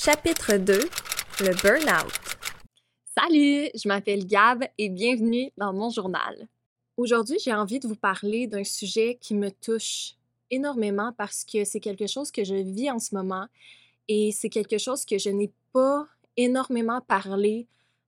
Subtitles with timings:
[0.00, 0.78] Chapitre 2
[1.40, 2.12] Le burn-out.
[3.18, 6.46] Salut, je m'appelle Gab et bienvenue dans mon journal.
[6.96, 10.14] Aujourd'hui, j'ai envie de vous parler d'un sujet qui me touche
[10.52, 13.48] énormément parce que c'est quelque chose que je vis en ce moment
[14.06, 16.06] et c'est quelque chose que je n'ai pas
[16.36, 17.66] énormément parlé,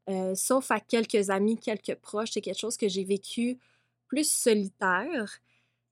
[0.09, 2.31] euh, sauf à quelques amis, quelques proches.
[2.35, 3.59] C'est quelque chose que j'ai vécu
[4.07, 5.41] plus solitaire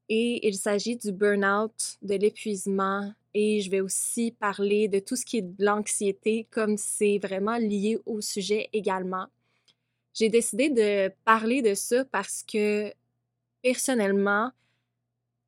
[0.09, 3.13] et il s'agit du burn-out, de l'épuisement,
[3.61, 7.99] je vais aussi parler de tout ce qui est de l'anxiété, comme c'est vraiment lié
[8.07, 9.27] au sujet également.
[10.15, 12.93] J'ai décidé de parler de ça parce que,
[13.63, 14.51] personnellement,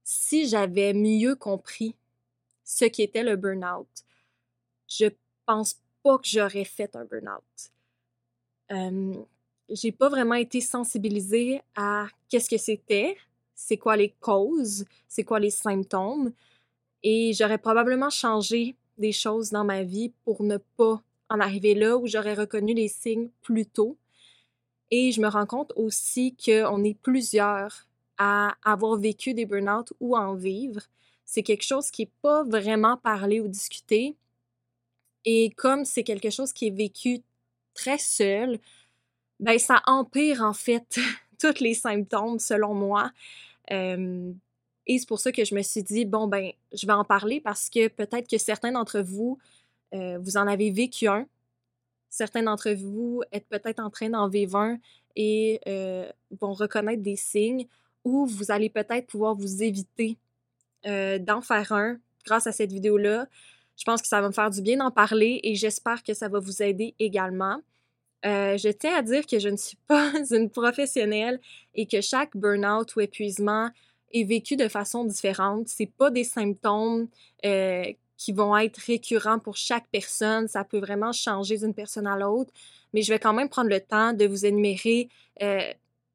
[0.05, 1.95] si j'avais mieux compris
[2.65, 3.89] ce qu'était le burn-out,
[4.89, 5.07] je
[5.47, 7.73] pense pas que j'aurais fait un burn-out.
[8.73, 9.15] Euh,
[9.69, 13.17] j'ai pas vraiment été sensibilisée à qu'est-ce que c'était,
[13.55, 16.33] c'est quoi les causes, c'est quoi les symptômes.
[17.03, 21.97] Et j'aurais probablement changé des choses dans ma vie pour ne pas en arriver là
[21.97, 23.97] où j'aurais reconnu les signes plus tôt.
[24.91, 27.87] Et je me rends compte aussi qu'on est plusieurs
[28.19, 30.83] à avoir vécu des burn-out ou à en vivre.
[31.25, 34.17] C'est quelque chose qui n'est pas vraiment parlé ou discuté.
[35.25, 37.20] Et comme c'est quelque chose qui est vécu
[37.73, 38.59] très seul,
[39.39, 40.98] ben ça empire en fait
[41.39, 43.12] tous les symptômes selon moi.
[44.86, 47.41] Et c'est pour ça que je me suis dit, bon, ben, je vais en parler
[47.41, 49.39] parce que peut-être que certains d'entre vous,
[49.95, 51.27] euh, vous en avez vécu un.
[52.09, 54.78] Certains d'entre vous êtes peut-être en train d'en vivre un
[55.17, 57.67] et euh, vont reconnaître des signes
[58.05, 60.19] ou vous allez peut-être pouvoir vous éviter
[60.86, 63.28] euh, d'en faire un grâce à cette vidéo-là.
[63.77, 66.28] Je pense que ça va me faire du bien d'en parler et j'espère que ça
[66.28, 67.61] va vous aider également.
[68.25, 71.41] je tiens à dire que je ne suis pas une professionnelle
[71.75, 73.70] et que chaque burn-out ou épuisement
[74.12, 75.69] est vécu de façon différente.
[75.69, 77.08] C'est pas des symptômes
[77.44, 77.84] euh,
[78.17, 80.48] qui vont être récurrents pour chaque personne.
[80.48, 82.52] Ça peut vraiment changer d'une personne à l'autre.
[82.92, 85.08] Mais je vais quand même prendre le temps de vous énumérer
[85.42, 85.72] euh,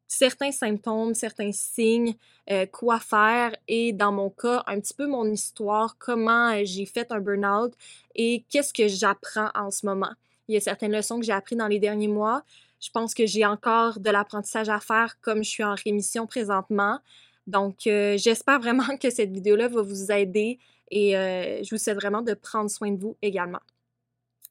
[0.07, 2.15] certains symptômes, certains signes,
[2.51, 7.11] euh, quoi faire et dans mon cas, un petit peu mon histoire, comment j'ai fait
[7.11, 7.73] un burn-out
[8.13, 10.11] et qu'est-ce que j'apprends en ce moment.
[10.47, 12.43] Il y a certaines leçons que j'ai apprises dans les derniers mois.
[12.79, 16.99] Je pense que j'ai encore de l'apprentissage à faire comme je suis en rémission présentement.
[17.47, 20.59] Donc, euh, j'espère vraiment que cette vidéo-là va vous aider
[20.91, 23.59] et euh, je vous souhaite vraiment de prendre soin de vous également.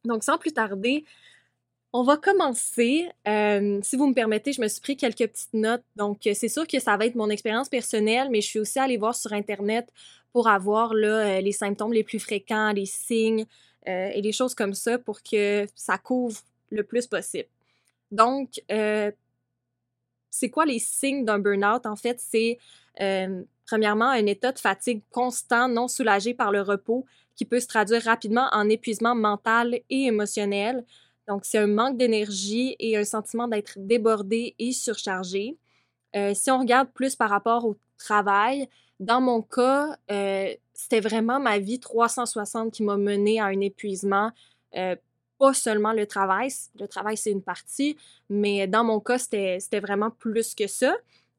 [0.05, 1.05] Donc, sans plus tarder,
[1.93, 3.09] on va commencer.
[3.27, 5.85] Euh, si vous me permettez, je me suis pris quelques petites notes.
[5.97, 8.97] Donc, c'est sûr que ça va être mon expérience personnelle, mais je suis aussi allée
[8.97, 9.89] voir sur Internet
[10.33, 13.47] pour avoir les symptômes les plus fréquents, les signes
[13.87, 16.41] et les choses comme ça pour que ça couvre
[16.71, 17.49] le plus possible.
[18.11, 18.61] Donc,
[20.35, 21.87] c'est quoi les signes d'un burn-out?
[21.87, 22.59] En fait, c'est
[23.01, 27.07] euh, premièrement un état de fatigue constant, non soulagé par le repos,
[27.37, 30.85] qui peut se traduire rapidement en épuisement mental et émotionnel.
[31.29, 35.57] Donc, c'est un manque d'énergie et un sentiment d'être débordé et surchargé.
[36.17, 38.69] Euh, si on regarde plus par rapport au travail,
[38.99, 44.33] dans mon cas, euh, c'était vraiment ma vie 360 qui m'a mené à un épuisement
[45.39, 46.51] pas seulement le travail.
[46.79, 47.97] Le travail, c'est une partie,
[48.29, 50.95] mais dans mon cas, c'était vraiment plus que ça.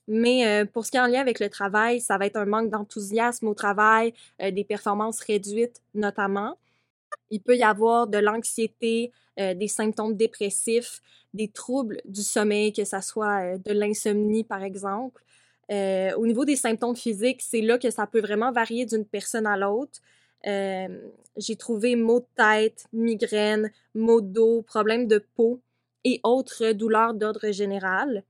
[0.08, 2.46] Mais euh, pour ce qui est en lien avec le travail, ça va être un
[2.46, 6.58] manque d'enthousiasme au travail, euh, des performances réduites notamment.
[7.32, 11.02] Il peut y avoir de l'anxiété, euh, des symptômes dépressifs,
[11.34, 15.22] des troubles du sommeil, que ce soit de l'insomnie par exemple.
[16.18, 19.58] au niveau des symptômes physiques, c'est là que ça peut vraiment varier d'une personne à
[19.58, 20.00] l'autre.
[20.44, 25.62] J'ai trouvé maux de tête, migraines, maux d'eau, problèmes de peau
[26.04, 28.24] et autres douleurs d'ordre général.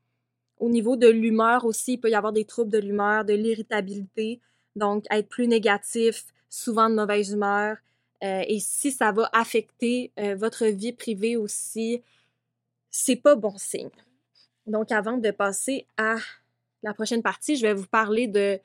[0.59, 4.39] Au niveau de l'humeur aussi, il peut y avoir des troubles de l'humeur, de l'irritabilité,
[4.75, 7.77] donc être plus négatif, souvent de mauvaise humeur.
[8.23, 12.01] Euh, et si ça va affecter euh, votre vie privée aussi,
[12.89, 13.89] c'est pas bon signe.
[14.65, 16.15] Donc, avant de passer à
[16.81, 18.57] la prochaine partie, je vais vous parler de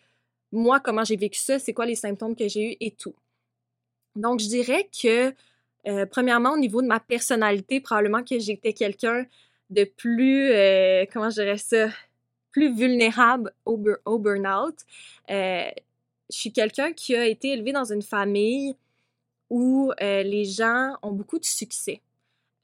[0.52, 3.14] moi, comment j'ai vécu ça, c'est quoi les symptômes que j'ai eus et tout.
[4.16, 5.34] Donc, je dirais que,
[5.86, 9.26] euh, premièrement, au niveau de ma personnalité, probablement que j'étais quelqu'un
[9.70, 11.88] de plus, euh, comment je dirais ça,
[12.50, 14.74] plus vulnérable au, burn-out.
[15.30, 15.70] Euh,
[16.30, 18.76] je suis quelqu'un qui a été élevé dans une famille
[19.48, 22.00] où les gens ont beaucoup de succès.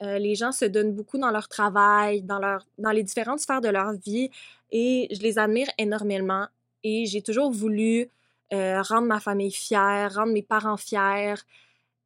[0.01, 3.69] les gens se donnent beaucoup dans leur travail, dans, leur, dans les différentes sphères de
[3.69, 4.31] leur vie
[4.71, 6.47] et je les admire énormément.
[6.85, 8.09] Et j'ai toujours voulu
[8.53, 11.35] euh, rendre ma famille fière, rendre mes parents fiers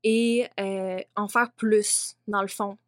[0.02, 2.78] et euh, en faire plus, dans le fond.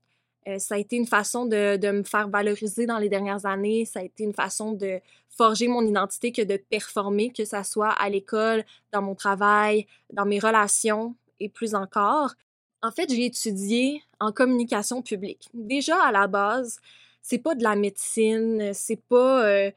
[0.48, 3.84] Euh, ça a été une façon de, me faire valoriser dans les dernières années.
[3.84, 7.90] Ça a été une façon de forger mon identité que de performer, que ce soit
[7.90, 12.32] à l'école, dans mon travail, dans mes relations et plus encore.
[12.82, 15.48] En fait, j'ai étudié en communication publique.
[15.52, 16.80] Déjà, à la base,
[17.20, 19.70] c'est pas de la médecine, c'est pas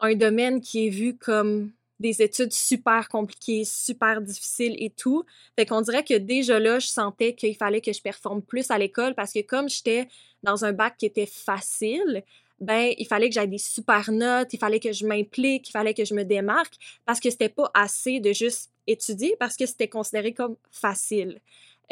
[0.00, 1.70] un domaine qui est vu comme
[2.02, 5.24] des études super compliquées, super difficiles et tout.
[5.56, 8.76] Fait qu'on dirait que déjà là, je sentais qu'il fallait que je performe plus à
[8.76, 10.08] l'école parce que comme j'étais
[10.42, 12.22] dans un bac qui était facile,
[12.60, 15.94] ben il fallait que j'aille des super notes, il fallait que je m'implique, il fallait
[15.94, 16.74] que je me démarque
[17.06, 21.40] parce que c'était pas assez de juste étudier parce que c'était considéré comme facile.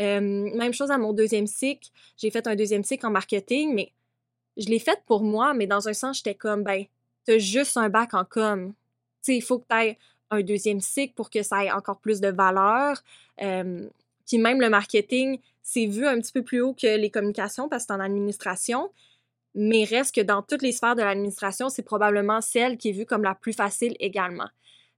[0.01, 3.93] Euh, même chose à mon deuxième cycle, j'ai fait un deuxième cycle en marketing, mais
[4.57, 6.85] je l'ai fait pour moi, mais dans un sens, j'étais comme, ben,
[7.25, 8.73] t'as juste un bac en com.
[9.29, 9.97] Il faut que tu
[10.33, 13.03] un deuxième cycle pour que ça ait encore plus de valeur.
[13.37, 17.85] Puis même le marketing, c'est vu un petit peu plus haut que les communications parce
[17.85, 18.91] que c'est en administration,
[19.55, 23.07] mais reste que dans toutes les sphères de l'administration, c'est probablement celle qui est vue
[23.07, 24.49] comme la plus facile également.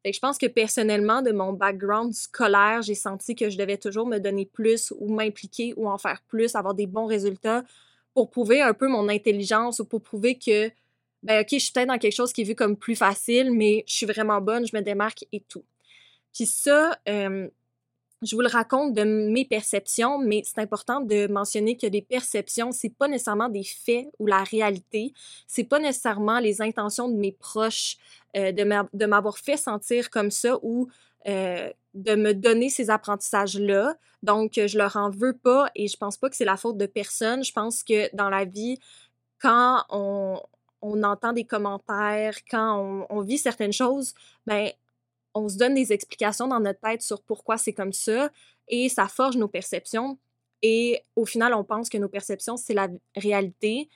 [0.04, 4.18] Je pense que personnellement, de mon background scolaire, j'ai senti que je devais toujours me
[4.18, 7.62] donner plus ou m'impliquer ou en faire plus, avoir des bons résultats
[8.12, 10.70] pour prouver un peu mon intelligence ou pour prouver que,
[11.22, 13.84] ben ok, je suis peut-être dans quelque chose qui est vu comme plus facile, mais
[13.86, 15.64] je suis vraiment bonne, je me démarque et tout.
[16.34, 17.48] Puis ça, euh,
[18.22, 22.72] je vous le raconte de mes perceptions, mais c'est important de mentionner que les perceptions,
[22.72, 25.12] c'est pas nécessairement des faits ou la réalité.
[25.46, 27.96] C'est pas nécessairement les intentions de mes proches
[28.36, 30.88] euh, de m'avoir fait sentir comme ça ou
[31.28, 33.96] euh, de me donner ces apprentissages-là.
[34.22, 36.86] Donc, je leur en veux pas et je pense pas que c'est la faute de
[36.86, 37.44] personne.
[37.44, 38.78] Je pense que dans la vie,
[39.40, 40.40] quand on,
[40.82, 44.14] on entend des commentaires, quand on, vit certaines choses,
[44.46, 44.70] ben
[45.34, 48.30] on se donne des explications dans notre tête sur pourquoi c'est comme ça
[48.68, 50.18] et ça forge nos perceptions.
[50.60, 53.88] Et au final, on pense que nos perceptions, c'est la réalité,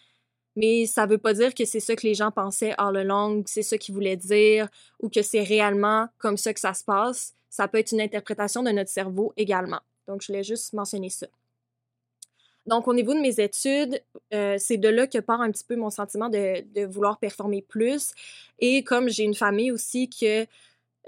[0.54, 3.62] mais ça veut pas dire que c'est ça que les gens pensaient all along, c'est
[3.62, 4.68] ça qu'ils voulaient dire
[5.00, 7.34] ou que c'est réellement comme ça que ça se passe.
[7.50, 9.80] Ça peut être une interprétation de notre cerveau également.
[10.08, 11.26] Donc, je voulais juste mentionner ça.
[12.66, 14.02] Donc, au niveau de mes études,
[14.34, 18.12] euh, c'est de là que part un petit peu mon sentiment de, vouloir performer plus.
[18.58, 20.10] Et comme j'ai une famille aussi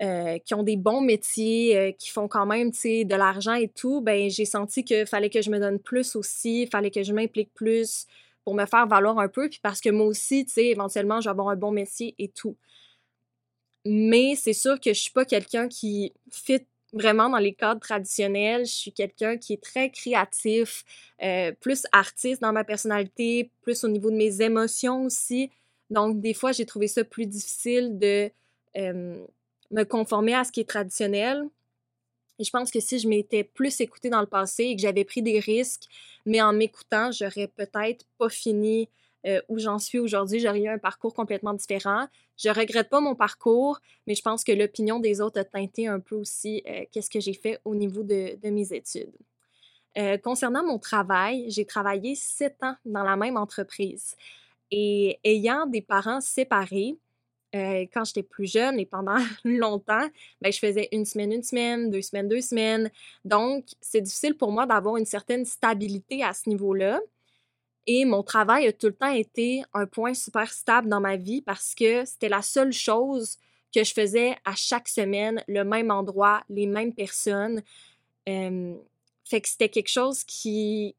[0.01, 4.01] euh, qui ont des bons métiers, euh, qui font quand même, de l'argent et tout,
[4.01, 7.53] ben j'ai senti qu'il fallait que je me donne plus aussi, fallait que je m'implique
[7.55, 8.07] plus
[8.45, 11.49] pour me faire valoir un peu, puis parce que moi aussi, éventuellement, je vais avoir
[11.49, 12.57] un bon métier et tout.
[13.85, 18.67] Mais c'est sûr que je suis pas quelqu'un qui fit vraiment dans les cadres traditionnels.
[18.67, 20.85] Je suis quelqu'un qui est très créatif,
[21.23, 25.51] euh, plus artiste dans ma personnalité, plus au niveau de mes émotions aussi.
[25.91, 28.31] Donc, des fois, j'ai trouvé ça plus difficile de
[29.71, 31.45] me conformer à ce qui est traditionnel.
[32.39, 35.05] Et je pense que si je m'étais plus écoutée dans le passé et que j'avais
[35.05, 35.89] pris des risques,
[36.25, 38.89] mais en m'écoutant, j'aurais peut-être pas fini
[39.27, 40.39] euh, où j'en suis aujourd'hui.
[40.39, 42.07] J'aurais eu un parcours complètement différent.
[42.37, 45.99] Je regrette pas mon parcours, mais je pense que l'opinion des autres a teinté un
[45.99, 49.13] peu aussi euh, qu'est-ce que j'ai fait au niveau de, mes études.
[49.97, 54.15] Euh, concernant mon travail, j'ai travaillé sept ans dans la même entreprise.
[54.71, 56.97] Et ayant des parents séparés,
[57.53, 60.07] quand j'étais plus jeune et pendant longtemps,
[60.43, 62.91] ben, je faisais une semaine, une semaine, deux semaines, deux semaines.
[63.25, 67.01] Donc, c'est difficile pour moi d'avoir une certaine stabilité à ce niveau-là.
[67.91, 71.41] Et mon travail a tout le temps été un point super stable dans ma vie
[71.41, 73.39] parce que c'était la seule chose
[73.75, 77.63] que je faisais à chaque semaine, le même endroit, les mêmes personnes.
[78.27, 80.95] fait que c'était quelque chose qui...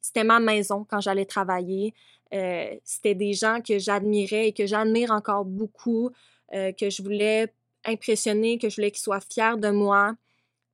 [0.00, 1.94] C'était ma maison quand j'allais travailler.
[2.34, 6.10] Euh, c'était des gens que j'admirais et que j'admire encore beaucoup,
[6.52, 7.52] euh, que je voulais
[7.84, 10.16] impressionner, que je voulais qu'ils soient fiers de moi.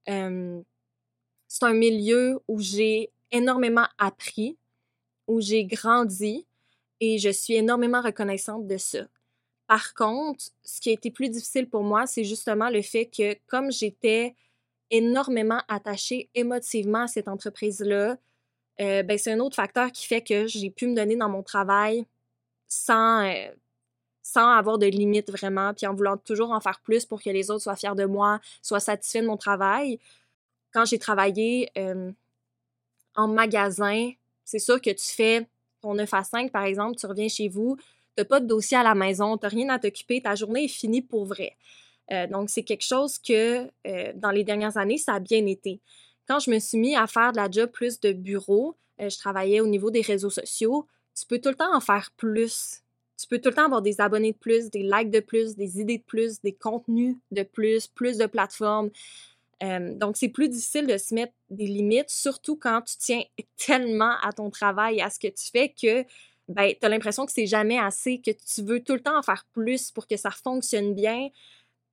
[0.06, 4.56] c'est un milieu où j'ai énormément appris,
[5.26, 6.46] où j'ai grandi
[7.00, 9.00] et je suis énormément reconnaissante de ça.
[9.66, 13.36] Par contre, ce qui a été plus difficile pour moi, c'est justement le fait que
[13.46, 14.34] comme j'étais
[14.90, 18.16] énormément attachée émotivement à cette entreprise-là,
[18.80, 21.42] euh, ben, c'est un autre facteur qui fait que j'ai pu me donner dans mon
[21.42, 22.04] travail
[22.66, 23.50] sans, euh,
[24.22, 27.50] sans avoir de limites vraiment, puis en voulant toujours en faire plus pour que les
[27.50, 29.98] autres soient fiers de moi, soient satisfaits de mon travail.
[30.72, 32.10] Quand j'ai travaillé euh,
[33.14, 34.12] en magasin,
[34.50, 35.46] c'est sûr que tu fais
[35.80, 37.84] ton 9 à 5, par exemple, tu reviens chez vous, tu
[38.18, 40.68] n'as pas de dossier à la maison, tu n'as rien à t'occuper, ta journée est
[40.68, 41.56] finie pour vrai.
[42.30, 43.66] donc, c'est quelque chose que
[44.14, 45.80] dans les dernières années, ça a bien été
[46.30, 49.18] quand je me suis mis à faire de la job plus de bureau, euh, je
[49.18, 52.82] travaillais au niveau des réseaux sociaux, tu peux tout le temps en faire plus.
[53.18, 55.80] Tu peux tout le temps avoir des abonnés de plus, des likes de plus, des
[55.80, 58.90] idées de plus, des contenus de plus, plus de plateformes.
[59.62, 63.22] Euh, donc, c'est plus difficile de se mettre des limites, surtout quand tu tiens
[63.56, 66.04] tellement à ton travail, à ce que tu fais, que
[66.48, 69.22] ben, tu as l'impression que c'est jamais assez, que tu veux tout le temps en
[69.22, 71.28] faire plus pour que ça fonctionne bien.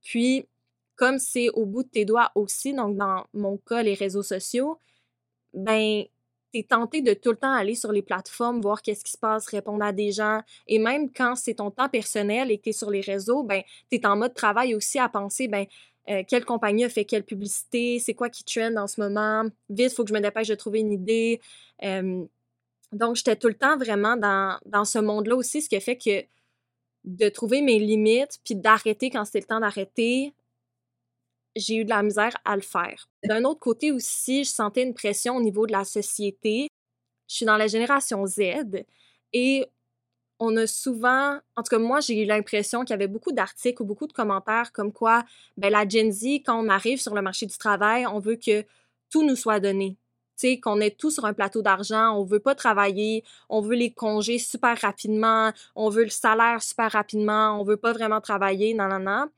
[0.02, 0.48] Puis,
[0.96, 4.80] comme c'est au bout de tes doigts aussi, donc dans mon cas, les réseaux sociaux,
[5.54, 6.04] ben
[6.52, 9.48] t'es tenté de tout le temps aller sur les plateformes, voir qu'est-ce qui se passe,
[9.48, 10.42] répondre à des gens.
[10.68, 14.06] Et même quand c'est ton temps personnel et que t'es sur les réseaux, ben, t'es
[14.06, 15.66] en mode travail aussi à penser, ben,
[16.10, 19.92] euh, quelle compagnie a fait quelle publicité, c'est quoi qui trend en ce moment, vite,
[19.92, 21.42] il faut que je me dépêche de trouver une idée.
[22.94, 25.98] donc, j'étais tout le temps vraiment dans, dans ce monde-là aussi, ce qui a fait
[25.98, 26.26] que
[27.04, 30.34] de trouver mes limites, puis d'arrêter quand c'était le temps d'arrêter,
[31.58, 33.10] j'ai eu de la misère à le faire.
[33.24, 36.68] D'un autre côté aussi, je sentais une pression au niveau de la société.
[37.28, 38.42] Je suis dans la génération Z
[39.34, 39.66] et
[40.40, 43.82] on a souvent, en tout cas moi, j'ai eu l'impression qu'il y avait beaucoup d'articles
[43.82, 45.24] ou beaucoup de commentaires comme quoi,
[45.58, 48.66] ben la Gen Z, quand on arrive sur le marché du travail, on veut que
[49.10, 49.98] tout nous soit donné.
[50.36, 53.92] Sais, qu'on est tout sur un plateau d'argent, on veut pas travailler, on veut les
[53.92, 58.88] congés super rapidement, on veut le salaire super rapidement, on veut pas vraiment travailler, non,
[59.00, 59.30] non.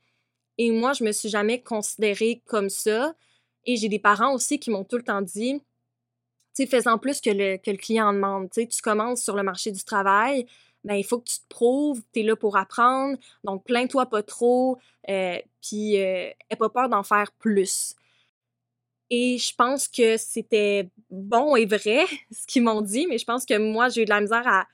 [0.58, 3.14] Et moi, je me suis jamais considérée comme ça.
[3.64, 5.60] Et j'ai des parents aussi qui m'ont tout le temps dit,
[6.54, 8.50] tu sais, fais-en plus que le, que le client demande.
[8.50, 10.46] Tu sais, tu commences sur le marché du travail,
[10.84, 14.22] ben il faut que tu te prouves, tu es là pour apprendre, donc plains-toi pas
[14.22, 17.94] trop, euh, puis euh, aie pas peur d'en faire plus.
[19.10, 23.44] Et je pense que c'était bon et vrai ce qu'ils m'ont dit, mais je pense
[23.44, 24.66] que moi, j'ai eu de la misère à,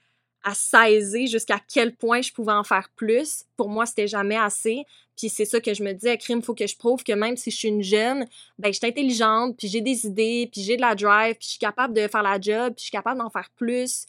[0.45, 3.45] à saisir jusqu'à quel point je pouvais en faire plus.
[3.57, 4.85] Pour moi, c'était jamais assez.
[5.17, 7.37] Puis c'est ça que je me dis, à crime, faut que je prouve que même
[7.37, 8.27] si je suis une jeune,
[8.59, 11.51] ben je suis intelligente, puis j'ai des idées, puis j'ai de la drive, puis je
[11.53, 14.05] suis capable de faire la job, puis je suis capable d'en faire plus.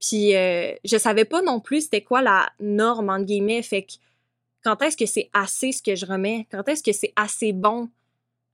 [0.00, 3.92] Puis euh, je savais pas non plus c'était quoi la norme entre guillemets, fait que
[4.62, 7.88] quand est-ce que c'est assez ce que je remets, quand est-ce que c'est assez bon?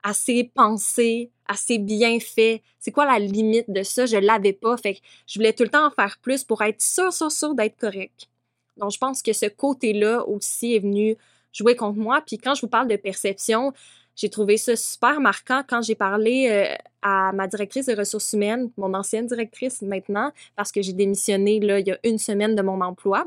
[0.03, 2.62] Assez pensé, assez bien fait?
[2.79, 4.07] C'est quoi la limite de ça?
[4.07, 4.76] Je l'avais pas.
[4.76, 7.55] Fait que je voulais tout le temps en faire plus pour être sûr, sûr, sûr
[7.55, 8.29] d'être correct.
[8.76, 11.17] Donc, je pense que ce côté-là aussi est venu
[11.53, 12.23] jouer contre moi.
[12.25, 13.73] Puis quand je vous parle de perception,
[14.16, 18.70] j'ai trouvé ça super marquant quand j'ai parlé euh, à ma directrice de ressources humaines,
[18.76, 22.62] mon ancienne directrice maintenant, parce que j'ai démissionné là, il y a une semaine de
[22.62, 23.26] mon emploi.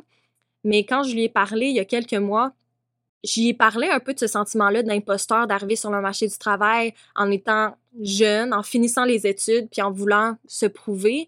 [0.63, 2.53] Mais quand je lui ai parlé il y a quelques mois,
[3.24, 6.93] J'y ai parlé un peu de ce sentiment-là d'imposteur, d'arriver sur le marché du travail
[7.15, 11.27] en étant jeune, en finissant les études, puis en voulant se prouver.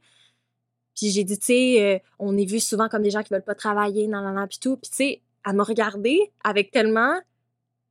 [0.95, 3.43] Puis j'ai dit, tu sais, euh, on est vu souvent comme des gens qui veulent
[3.43, 4.77] pas travailler, nan, nan, nan, puis tout.
[4.77, 7.19] Puis tu sais, elle m'a regardé avec tellement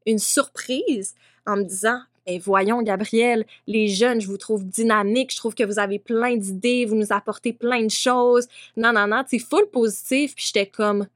[0.07, 1.15] une surprise
[1.47, 5.65] en me disant, ben voyons, Gabrielle, les jeunes, je vous trouve dynamique, je trouve que
[5.65, 9.69] vous avez plein d'idées, vous nous apportez plein de choses, non, non, non, sais, full
[9.71, 10.35] positif.
[10.35, 11.07] Puis j'étais comme,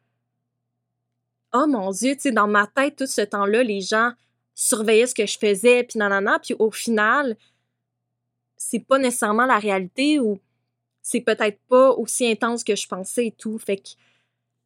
[1.52, 4.12] oh mon Dieu, tu sais, dans ma tête, tout ce temps-là, les gens
[4.54, 7.36] surveillaient ce que je faisais, puis nanana, puis au final,
[8.56, 10.38] c'est pas nécessairement la réalité ou
[11.02, 13.58] c'est peut-être pas aussi intense que je pensais et tout.
[13.58, 13.90] Fait que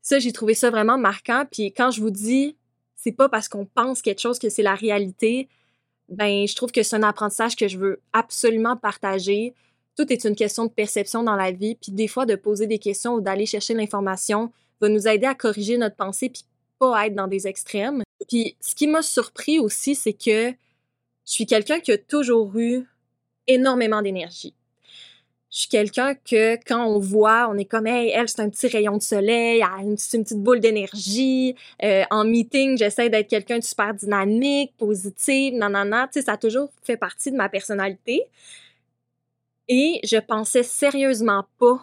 [0.03, 1.45] ça, j'ai trouvé ça vraiment marquant.
[1.51, 2.57] Puis quand je vous dis,
[2.99, 5.49] c'est pas parce qu'on pense quelque chose que c'est la réalité,
[6.09, 9.55] ben, je trouve que c'est un apprentissage que je veux absolument partager.
[9.97, 12.79] Tout est une question de perception dans la vie, puis des fois, de poser des
[12.79, 16.45] questions ou d'aller chercher l'information va nous aider à corriger notre pensée puis
[16.79, 18.03] pas être dans des extrêmes.
[18.29, 20.55] Puis ce qui m'a surpris aussi, c'est que je
[21.33, 22.85] suis quelqu'un qui a toujours eu
[23.47, 24.55] énormément d'énergie.
[25.51, 28.67] Je suis quelqu'un que quand on voit, on est comme hey, elle c'est un petit
[28.67, 29.65] rayon de soleil,
[29.97, 31.55] c'est une, petite boule d'énergie.
[31.83, 36.07] Euh, en meeting, j'essaie d'être quelqu'un de super dynamique, positif, nanana.
[36.09, 38.25] Tu sais, ça a toujours fait partie de ma personnalité.
[39.69, 41.83] Et je pensais sérieusement pas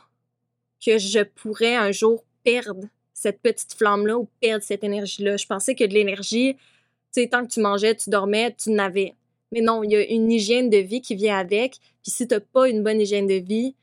[0.83, 5.37] que je pourrais un jour perdre cette petite flamme-là ou perdre cette énergie-là.
[5.37, 9.15] Je pensais que de l'énergie, tu sais, tant que tu mangeais, tu dormais, tu n'avais.
[9.51, 11.77] Mais non, il y a une hygiène de vie qui vient avec.
[12.03, 13.75] Puis si tu n'as pas une bonne hygiène de vie,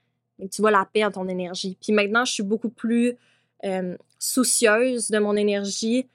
[0.51, 1.77] tu vas la perdre, ton énergie.
[1.81, 3.15] Puis maintenant, je suis beaucoup plus
[3.65, 6.07] euh, soucieuse de mon énergie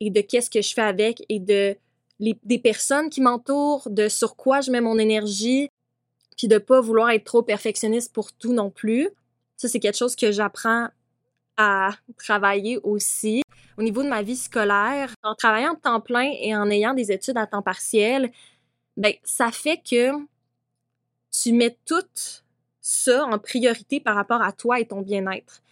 [0.00, 1.76] et de qu'est-ce que je fais avec et de
[2.18, 5.68] des personnes qui m'entourent, de sur quoi je mets mon énergie,
[6.36, 9.10] puis de pas vouloir être trop perfectionniste pour tout non plus.
[9.56, 10.88] Ça, c'est quelque chose que j'apprends
[11.56, 13.42] à travailler aussi.
[13.78, 17.12] Au niveau de ma vie scolaire, en travaillant de temps plein et en ayant des
[17.12, 18.32] études à temps partiel,
[18.96, 20.12] ben ça fait que
[21.30, 22.02] tu mets tout
[22.80, 25.62] ça en priorité par rapport à toi et ton bien-être.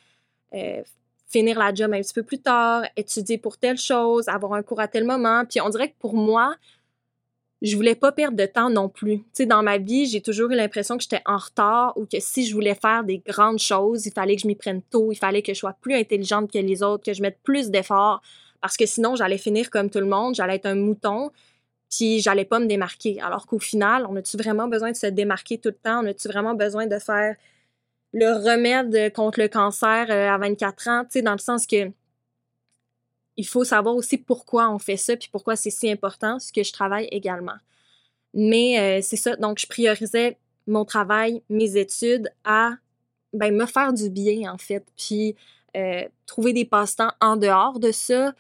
[0.53, 0.83] Euh,
[1.29, 4.81] finir la job un petit peu plus tard, étudier pour telle chose, avoir un cours
[4.81, 5.45] à tel moment.
[5.45, 6.55] Puis on dirait que pour moi,
[7.63, 9.19] je voulais pas perdre de temps non plus.
[9.19, 12.21] Tu sais, dans ma vie, j'ai toujours eu l'impression que j'étais en retard ou que
[12.21, 15.17] si je voulais faire des grandes choses, il fallait que je m'y prenne tôt, il
[15.17, 18.21] fallait que je sois plus intelligente que les autres, que je mette plus d'efforts
[18.61, 21.31] parce que sinon j'allais finir comme tout le monde, j'allais être un mouton,
[21.95, 23.21] puis j'allais pas me démarquer.
[23.21, 26.03] Alors qu'au final, on a-tu vraiment besoin de se démarquer tout le temps?
[26.03, 27.37] On a-tu vraiment besoin de faire
[28.13, 31.05] le remède contre le cancer euh, à 24 ans?
[31.05, 31.91] Tu sais, dans le sens que
[33.37, 36.63] il faut savoir aussi pourquoi on fait ça, puis pourquoi c'est si important, ce que
[36.63, 37.57] je travaille également.
[38.33, 42.73] Mais euh, c'est ça, donc je priorisais mon travail, mes études à
[43.33, 44.85] ben, me faire du bien, en fait.
[44.97, 45.35] Puis
[45.77, 48.35] euh, trouver des passe-temps en dehors de ça,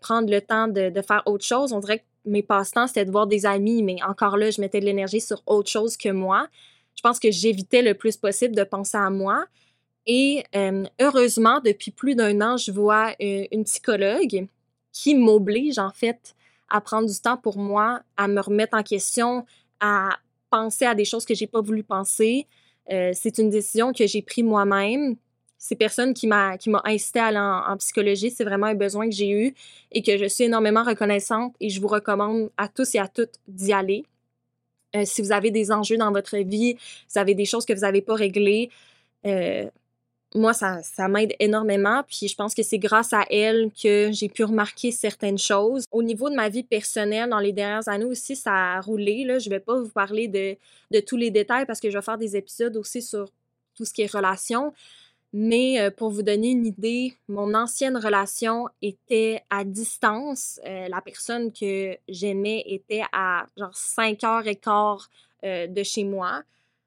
[0.00, 1.74] prendre le temps de, de, faire autre chose.
[1.74, 4.80] On dirait que mes passe-temps, c'était de voir des amis, mais encore là, je mettais
[4.80, 6.48] de l'énergie sur autre chose que moi.
[6.94, 9.44] Je pense que j'évitais le plus possible de penser à moi.
[10.06, 14.46] Et euh, heureusement, depuis plus d'un an, je vois une psychologue
[14.92, 16.34] qui m'oblige, en fait,
[16.68, 19.44] à prendre du temps pour moi, à me remettre en question,
[19.80, 20.18] à
[20.50, 22.46] penser à des choses que j'ai pas voulu penser.
[22.88, 25.16] c'est une décision que j'ai prise moi-même
[25.58, 28.30] c'est personne qui m'a qui m'a incité à aller en, psychologie.
[28.30, 29.54] C'est vraiment un besoin que j'ai eu
[29.92, 33.34] et que je suis énormément reconnaissante et je vous recommande à tous et à toutes
[33.48, 34.04] d'y aller.
[34.94, 36.74] Euh, si vous avez des enjeux dans votre vie,
[37.10, 38.70] vous avez des choses que vous n'avez pas réglées,
[39.26, 39.68] euh,
[40.34, 42.02] moi, ça, ça m'aide énormément.
[42.06, 45.84] Puis je pense que c'est grâce à elle que j'ai pu remarquer certaines choses.
[45.90, 49.24] Au niveau de ma vie personnelle, dans les dernières années aussi, ça a roulé.
[49.24, 49.38] Là.
[49.38, 50.56] Je ne vais pas vous parler de,
[50.90, 53.30] de tous les détails parce que je vais faire des épisodes aussi sur
[53.74, 54.72] tout ce qui est relations.
[55.38, 60.58] Mais euh, pour vous donner une idée, mon ancienne relation était à distance.
[60.64, 65.10] Euh, la personne que j'aimais était à genre 5 heures et quart
[65.44, 66.42] euh, de chez moi.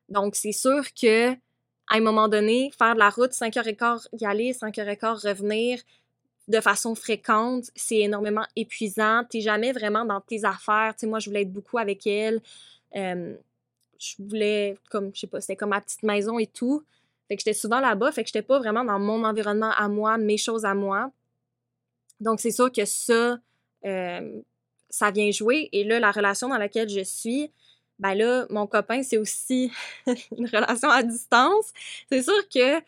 [0.10, 3.76] Donc, c'est sûr que à un moment donné, faire de la route, 5 heures et
[3.76, 5.80] quart y aller, 5 heures et quart revenir
[6.48, 9.26] de façon fréquente, c'est énormément épuisant.
[9.30, 10.96] T'es jamais vraiment dans tes affaires.
[11.04, 12.42] Moi, je voulais être beaucoup avec elle.
[12.96, 16.84] je voulais, comme, je sais pas, c'était comme ma petite maison et tout.
[17.30, 20.18] Fait que j'étais souvent là-bas, fait que j'étais pas vraiment dans mon environnement à moi,
[20.18, 21.12] mes choses à moi.
[22.20, 23.38] Donc, c'est sûr que ça,
[23.86, 24.42] euh,
[24.90, 25.70] ça vient jouer.
[25.72, 27.52] Et là, la relation dans laquelle je suis,
[28.00, 29.72] ben là, mon copain, c'est aussi
[30.38, 31.72] une relation à distance.
[32.12, 32.82] C'est sûr que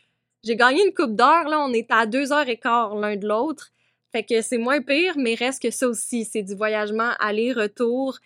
[0.43, 3.27] j'ai gagné une coupe d'heure, là, on est à deux heures et quart l'un de
[3.27, 3.71] l'autre.
[4.11, 8.17] Fait que c'est moins pire, mais reste que ça aussi, c'est du voyagement aller-retour,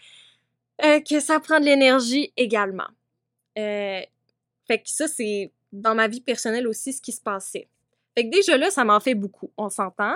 [0.84, 2.88] euh, que ça prend de l'énergie également.
[3.57, 4.01] Euh,
[4.67, 7.67] fait que ça, c'est dans ma vie personnelle aussi ce qui se passait.
[8.15, 10.15] Fait que déjà là, ça m'en fait beaucoup, on s'entend.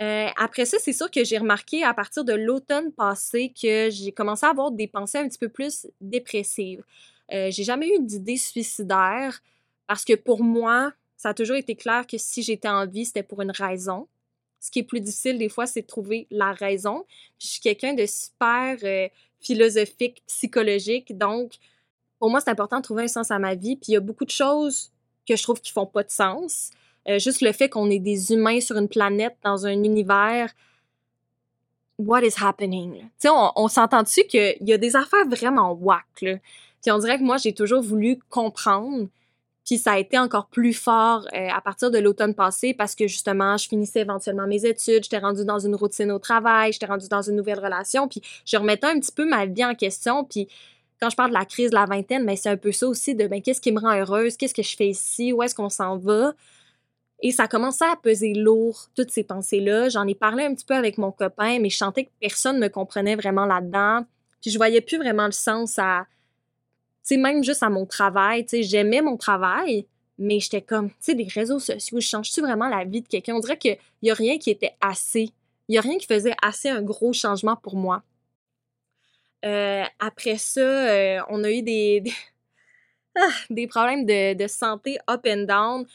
[0.00, 4.12] Euh, après ça, c'est sûr que j'ai remarqué à partir de l'automne passé que j'ai
[4.12, 6.82] commencé à avoir des pensées un petit peu plus dépressives.
[7.32, 9.40] Euh, j'ai jamais eu d'idée suicidaire
[9.86, 13.22] parce que pour moi, ça a toujours été clair que si j'étais en vie, c'était
[13.22, 14.08] pour une raison.
[14.60, 17.04] Ce qui est plus difficile des fois, c'est de trouver la raison.
[17.38, 19.08] je suis quelqu'un de super euh,
[19.40, 21.52] philosophique, psychologique, donc
[22.24, 23.76] pour moi, c'est important de trouver un sens à ma vie.
[23.76, 24.90] Puis il y a beaucoup de choses
[25.28, 26.70] que je trouve qui font pas de sens.
[27.06, 30.50] Euh, juste le fait qu'on est des humains sur une planète, dans un univers.
[31.98, 32.94] What is happening?
[32.94, 36.06] Tu sais, on, on s'entend-tu qu'il y a des affaires vraiment whack?
[36.14, 39.08] Puis on dirait que moi, j'ai toujours voulu comprendre.
[39.66, 43.06] Puis ça a été encore plus fort euh, à partir de l'automne passé parce que
[43.06, 47.08] justement, je finissais éventuellement mes études, j'étais rendue dans une routine au travail, j'étais rendue
[47.08, 50.48] dans une nouvelle relation, puis je remettais un petit peu ma vie en question, puis
[51.04, 53.14] quand je parle de la crise de la vingtaine, mais c'est un peu ça aussi
[53.14, 55.68] de ben, qu'est-ce qui me rend heureuse, qu'est-ce que je fais ici, où est-ce qu'on
[55.68, 56.32] s'en va?
[57.20, 59.90] Et ça commençait à peser lourd, toutes ces pensées-là.
[59.90, 62.62] J'en ai parlé un petit peu avec mon copain, mais je sentais que personne ne
[62.62, 64.06] me comprenait vraiment là-dedans.
[64.40, 66.06] Puis je voyais plus vraiment le sens à,
[67.06, 68.46] tu même juste à mon travail.
[68.46, 69.86] Tu j'aimais mon travail,
[70.16, 73.34] mais j'étais comme, tu sais, des réseaux sociaux, je change-tu vraiment la vie de quelqu'un?
[73.34, 75.32] On dirait qu'il n'y a rien qui était assez.
[75.68, 78.02] Il n'y a rien qui faisait assez un gros changement pour moi.
[79.44, 82.02] Euh, après ça, euh, on a eu des,
[83.16, 85.86] ah, des, problèmes de, santé up and down.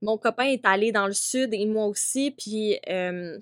[0.00, 3.38] Mon copain est allé dans le sud et moi aussi, puis euh,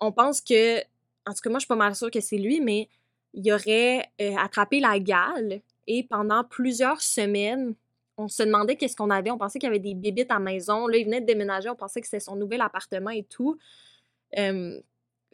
[0.00, 2.60] on pense que, en tout cas moi je suis pas mal sûre que c'est lui,
[2.60, 2.88] mais
[3.34, 7.74] il aurait attrapé la gale et pendant plusieurs semaines,
[8.16, 9.30] on se demandait qu'est-ce qu'on avait.
[9.30, 10.86] On pensait qu'il y avait des bébites à la maison.
[10.86, 13.58] Là, il venait de déménager, on pensait que c'était son nouvel appartement et tout.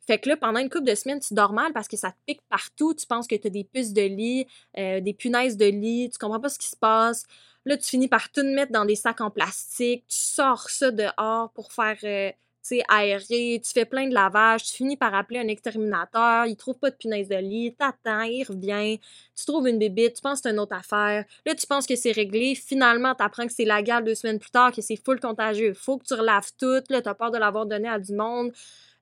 [0.09, 2.17] Fait que là, pendant une couple de semaines, tu dors mal parce que ça te
[2.25, 2.95] pique partout.
[2.95, 4.47] Tu penses que tu as des puces de lit,
[4.79, 7.27] euh, des punaises de lit, tu comprends pas ce qui se passe.
[7.67, 10.05] Là, tu finis par tout mettre dans des sacs en plastique.
[10.09, 12.33] Tu sors ça dehors pour faire, euh,
[12.67, 13.61] tu aérer.
[13.63, 14.65] Tu fais plein de lavage.
[14.65, 16.47] Tu finis par appeler un exterminateur.
[16.47, 17.75] Il trouve pas de punaises de lit.
[17.75, 18.99] T'attends, il revient.
[19.37, 20.15] Tu trouves une bébite.
[20.15, 21.27] Tu penses que c'est une autre affaire.
[21.45, 22.55] Là, tu penses que c'est réglé.
[22.55, 25.75] Finalement, tu apprends que c'est la gale deux semaines plus tard, que c'est full contagieux.
[25.75, 26.81] Faut que tu relaves tout.
[26.89, 28.53] Là, as peur de l'avoir donné à du monde.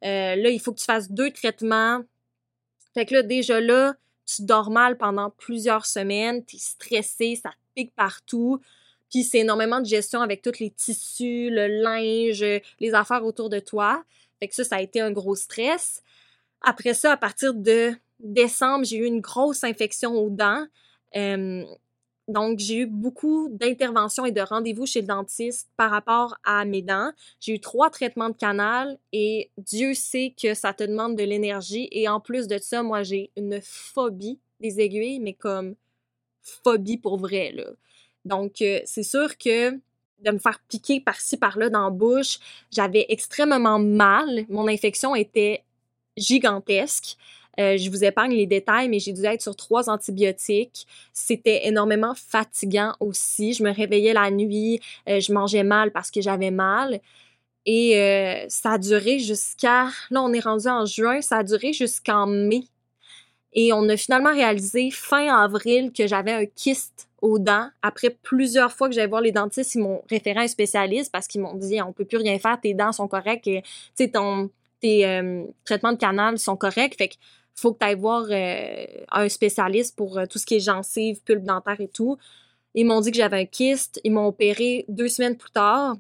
[0.05, 2.03] Euh, là, il faut que tu fasses deux traitements.
[2.95, 3.95] Fait que là, déjà là,
[4.27, 8.61] tu dors mal pendant plusieurs semaines, tu es stressé, ça pique partout.
[9.11, 12.45] Puis c'est énormément de gestion avec tous les tissus, le linge,
[12.81, 14.05] les affaires autour de toi.
[14.41, 16.03] Fait que ça, ça a été un gros stress.
[16.61, 20.67] Après ça, à partir de décembre, j'ai eu une grosse infection aux dents.
[21.15, 21.65] Euh,
[22.29, 26.83] donc, j'ai eu beaucoup d'interventions et de rendez-vous chez le dentiste par rapport à mes
[26.83, 27.13] dents.
[27.39, 31.89] J'ai eu trois traitements de canal et Dieu sait que ça te demande de l'énergie.
[31.93, 35.77] Et en plus de ça, moi, j'ai une phobie des aiguilles, mais comme
[36.43, 37.67] phobie pour vrai, là.
[38.25, 42.39] Donc, euh, c'est sûr que de me faire piquer par-ci, par-là dans la bouche,
[42.73, 44.47] j'avais extrêmement mal.
[44.49, 45.63] Mon infection était
[46.17, 47.17] gigantesque.
[47.59, 50.87] Euh, je vous épargne les détails, mais j'ai dû être sur trois antibiotiques.
[51.13, 53.55] C'était énormément fatigant aussi.
[53.55, 57.01] Je me réveillais la nuit, euh, je mangeais mal parce que j'avais mal.
[57.65, 59.89] Et euh, ça a duré jusqu'à...
[60.11, 62.65] Là, on est rendu en juin, ça a duré jusqu'en mai.
[63.53, 67.69] Et on a finalement réalisé fin avril que j'avais un kyste aux dents.
[67.83, 71.41] Après plusieurs fois que j'allais voir les dentistes, ils m'ont référé un spécialiste parce qu'ils
[71.41, 75.23] m'ont dit on peut plus rien faire, tes dents sont correctes et ton tes
[75.65, 76.99] traitements de canal sont corrects.
[76.99, 77.15] Fait que
[77.57, 81.23] faut que tu ailles voir euh, un spécialiste pour euh, tout ce qui est gencives,
[81.23, 82.19] pulpe dentaire et tout.
[82.75, 84.01] Ils m'ont dit que j'avais un kyste.
[84.05, 85.97] Ils m'ont opéré deux semaines plus tard.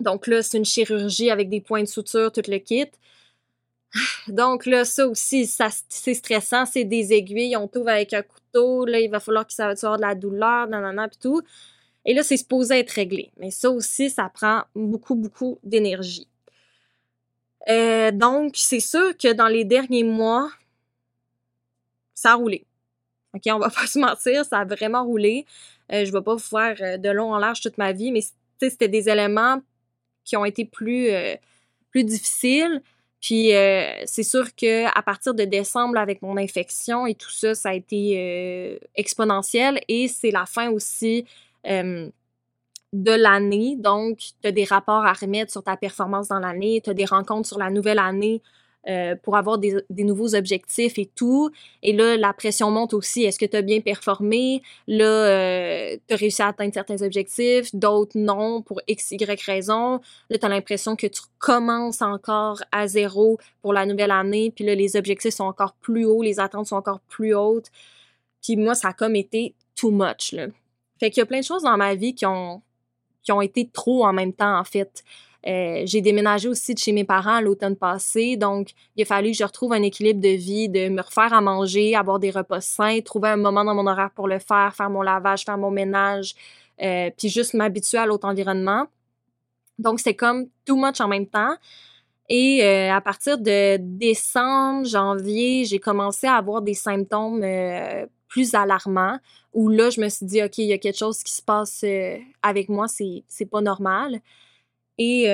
[0.00, 2.90] Donc là, c'est une chirurgie avec des points de suture, tout le kit.
[4.28, 6.66] Donc là, ça aussi, c'est stressant.
[6.66, 8.84] C'est des aiguilles, on t'ouvre avec un couteau.
[8.84, 11.40] Là, il va falloir que ça va de la douleur, nanana, puis tout.
[12.04, 13.30] Et là, c'est supposé être réglé.
[13.38, 16.28] Mais ça aussi, ça prend beaucoup, beaucoup d'énergie.
[17.70, 20.50] Euh, donc, c'est sûr que dans les derniers mois,
[22.24, 22.64] ça a roulé.
[23.34, 25.44] OK, on va pas se mentir, ça a vraiment roulé.
[25.92, 28.22] Euh, je vais pas vous faire euh, de long en large toute ma vie, mais
[28.58, 29.60] c'était des éléments
[30.24, 31.34] qui ont été plus, euh,
[31.90, 32.80] plus difficiles.
[33.20, 33.52] Puis
[34.04, 37.72] c'est sûr que à partir de décembre, avec mon infection et tout ça, ça a
[37.72, 39.80] été exponentiel.
[39.88, 41.24] Et c'est la fin aussi
[41.64, 42.12] de
[42.92, 43.76] l'année.
[43.78, 47.06] Donc, tu as des rapports à remettre sur ta performance dans l'année, tu as des
[47.06, 48.42] rencontres sur la nouvelle année
[48.86, 51.50] euh, pour avoir des, nouveaux objectifs et tout.
[51.82, 53.24] Et là, la pression monte aussi.
[53.24, 54.62] Est-ce que tu as bien performé?
[54.86, 60.00] Là, euh, tu as réussi à atteindre certains objectifs, d'autres non, pour X, Y raison.
[60.28, 64.52] Là, tu as l'impression que tu commences encore à zéro pour la nouvelle année.
[64.54, 67.70] Puis là, les objectifs sont encore plus hauts, les attentes sont encore plus hautes.
[68.42, 70.34] Puis moi, ça a comme été too much.
[71.00, 72.60] Fait qu'il y a plein de choses dans ma vie qui ont,
[73.22, 75.02] qui ont été trop en même temps, en fait.
[75.46, 79.36] Euh, j'ai déménagé aussi de chez mes parents l'automne passé, donc il a fallu que
[79.36, 83.00] je retrouve un équilibre de vie, de me refaire à manger, avoir des repas sains,
[83.02, 86.34] trouver un moment dans mon horaire pour le faire, faire mon lavage, faire mon ménage,
[86.82, 88.86] euh, puis juste m'habituer à l'autre environnement.
[89.78, 91.56] Donc c'est comme too much en même temps.
[92.30, 97.44] Et euh, à partir de décembre, janvier, j'ai commencé à avoir des symptômes
[98.28, 99.18] plus alarmants
[99.52, 101.84] où là, je me suis dit, OK, il y a quelque chose qui se passe
[102.42, 104.22] avec moi, c'est pas normal.
[104.98, 105.26] Et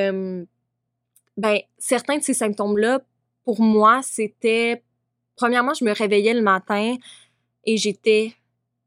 [1.37, 3.01] ben, certains de ces symptômes-là,
[3.45, 4.83] pour moi, c'était
[5.37, 6.97] premièrement, je me réveillais le matin
[7.65, 8.35] et j'étais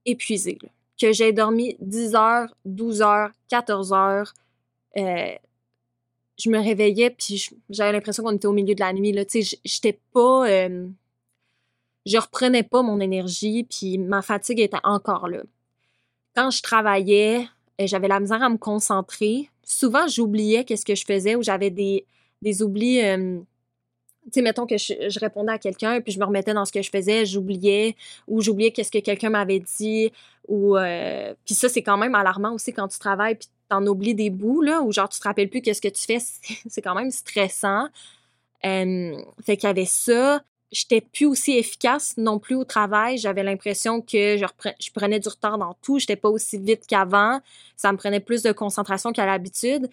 [0.06, 0.60] épuisée.
[1.02, 4.34] Que j'ai dormi 10 heures, 12 heures, 14 heures.
[4.98, 5.36] Euh,
[6.38, 9.12] je me réveillais puis j'avais l'impression qu'on était au milieu de la nuit.
[9.12, 9.24] Là,
[9.66, 10.46] j'étais pas.
[12.06, 15.42] je reprenais pas mon énergie puis ma fatigue était encore là.
[16.36, 17.48] Quand je travaillais,
[17.80, 22.06] j'avais la misère à me concentrer souvent, j'oubliais qu'est-ce que je faisais ou j'avais des,
[22.42, 23.00] des oublis.
[23.00, 23.46] tu
[24.32, 26.90] sais, mettons que je, répondais à quelqu'un, puis je me remettais dans ce que je
[26.90, 27.96] faisais, j'oubliais,
[28.28, 30.12] ou j'oubliais qu'est-ce que quelqu'un m'avait dit,
[30.48, 30.78] ou...
[30.78, 34.30] Euh, puis ça, c'est quand même alarmant aussi quand tu travailles, puis t'en oublies des
[34.30, 36.20] bouts, ou genre tu te rappelles plus qu'est-ce que tu fais,
[36.68, 37.88] c'est quand même stressant.
[38.62, 43.18] fait qu'il y avait ça j'étais plus aussi efficace non plus au travail.
[43.18, 46.00] J'avais l'impression que je, prenais du retard dans tout.
[46.00, 47.40] J'étais pas aussi vite qu'avant.
[47.78, 49.90] Ça me prenait plus de concentration qu'à l'habitude.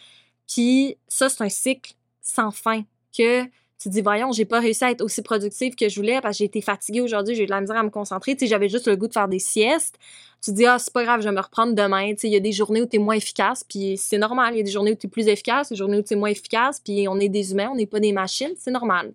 [0.48, 2.82] Puis ça, c'est un cycle sans fin
[3.16, 3.44] que
[3.78, 6.38] tu dis, voyons, j'ai pas réussi à être aussi productive que je voulais parce que
[6.38, 8.36] j'ai été fatiguée aujourd'hui, j'ai eu de la misère à me concentrer.
[8.40, 9.96] J'avais juste le goût de faire des siestes.
[10.42, 12.14] Tu dis, ah, c'est pas grave, je vais me reprendre demain.
[12.14, 14.54] Tu il y a des journées où tu es moins efficace, puis c'est normal.
[14.54, 16.16] Il y a des journées où tu es plus efficace, des journées où tu es
[16.16, 19.12] moins efficace, puis on est des humains, on n'est pas des machines, c'est normal.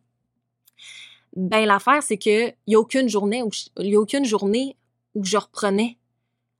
[1.35, 4.77] Ben, l'affaire, c'est que y a aucune journée où il y a aucune journée
[5.15, 5.97] où je reprenais.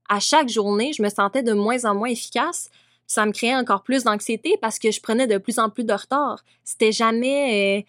[0.10, 2.70] À chaque journée, je me sentais de moins en moins efficace.
[3.08, 5.94] Ça me créait encore plus d'anxiété parce que je prenais de plus en plus de
[5.94, 6.44] retard.
[6.64, 7.80] C'était jamais.
[7.80, 7.84] Euh,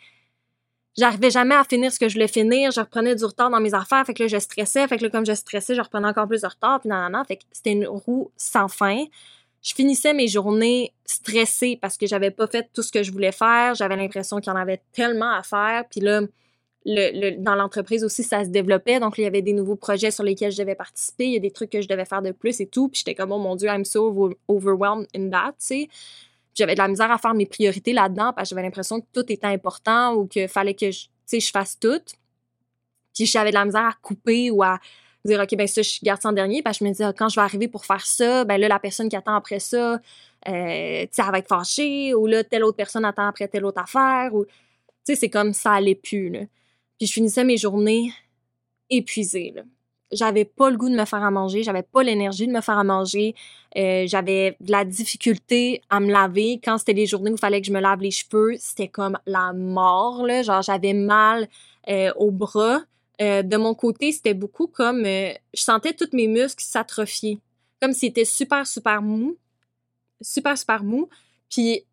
[0.96, 2.70] j'arrivais jamais à finir ce que je voulais finir.
[2.70, 4.04] Je reprenais du retard dans mes affaires.
[4.06, 4.86] Fait que là, je stressais.
[4.86, 6.80] Fait que là, comme je stressais, je reprenais encore plus de retard.
[6.80, 9.04] Puis nan, nan, Fait c'était une roue sans fin.
[9.62, 13.32] Je finissais mes journées stressées parce que j'avais pas fait tout ce que je voulais
[13.32, 13.74] faire.
[13.74, 15.84] J'avais l'impression qu'il y en avait tellement à faire.
[15.90, 16.20] Puis là,
[16.86, 19.00] dans l'entreprise aussi, ça se développait.
[19.00, 21.26] Donc, il y avait des nouveaux projets sur lesquels je devais participer.
[21.26, 22.88] Il y a des trucs que je devais faire de plus et tout.
[22.88, 25.88] Puis j'étais comme, oh mon Dieu, I'm so overwhelmed in that, tu sais.
[26.54, 29.30] J'avais de la misère à faire mes priorités là-dedans parce que j'avais l'impression que tout
[29.30, 32.00] était important ou qu'il fallait que je, je fasse tout.
[33.14, 34.78] Puis j'avais de la misère à couper ou à
[35.24, 36.62] dire, OK, ben ça, je garde ça en dernier.
[36.62, 38.78] Parce que je me disais, quand je vais arriver pour faire ça, ben là, la
[38.78, 39.98] personne qui attend après ça, euh,
[40.46, 42.14] elle va être fâchée.
[42.14, 44.32] Ou là, telle autre personne attend après telle autre affaire.
[44.34, 44.52] Ou, tu
[45.04, 46.40] sais, c'est comme ça allait plus, là.
[46.98, 48.12] Puis je finissais mes journées
[48.88, 49.54] épuisée.
[50.12, 52.78] j'avais pas le goût de me faire à manger, j'avais pas l'énergie de me faire
[52.78, 53.34] à manger,
[53.76, 56.60] euh, j'avais de la difficulté à me laver.
[56.62, 59.18] Quand c'était les journées où il fallait que je me lave les cheveux, c'était comme
[59.26, 60.42] la mort, là.
[60.42, 61.48] Genre, j'avais mal
[61.88, 62.82] euh, au bras.
[63.20, 65.04] Euh, de mon côté, c'était beaucoup comme...
[65.04, 67.40] je sentais tous mes muscles s'atrophier.
[67.82, 69.36] Comme s'ils étaient super, super mou.
[70.20, 71.08] Super, super mou.
[71.50, 71.84] Puis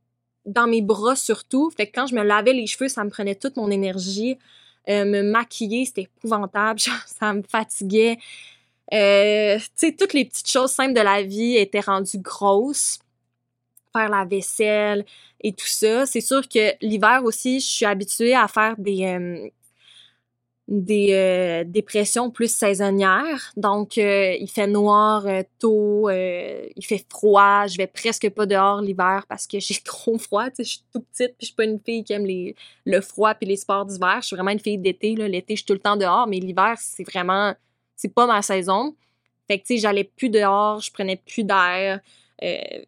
[0.45, 1.69] dans mes bras surtout.
[1.71, 4.37] Fait que quand je me lavais les cheveux, ça me prenait toute mon énergie.
[4.89, 6.79] Euh, me maquiller, c'était épouvantable.
[7.07, 8.17] ça me fatiguait.
[8.93, 12.99] Euh, toutes les petites choses simples de la vie étaient rendues grosses.
[13.95, 15.05] Faire la vaisselle
[15.41, 16.05] et tout ça.
[16.05, 19.49] C'est sûr que l'hiver aussi, je suis habituée à faire des, euh,
[20.81, 23.51] des euh, dépressions plus saisonnières.
[23.55, 27.67] Donc, euh, il fait noir euh, tôt, il fait froid.
[27.67, 30.47] Je vais presque pas dehors l'hiver parce que j'ai trop froid.
[30.57, 32.55] je suis toute petite puis je suis pas une fille qui aime les,
[32.85, 34.19] le froid puis les sports d'hiver.
[34.21, 35.15] Je suis vraiment une fille d'été.
[35.15, 37.53] L'été, je suis tout le temps dehors, mais l'hiver, c'est vraiment...
[37.95, 38.95] C'est pas ma saison.
[39.47, 41.99] Fait que, tu sais, j'allais plus dehors, je prenais plus d'air.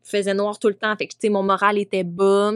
[0.03, 0.95] faisait noir tout le temps.
[0.97, 2.53] Fait que, tu sais, mon moral était bas.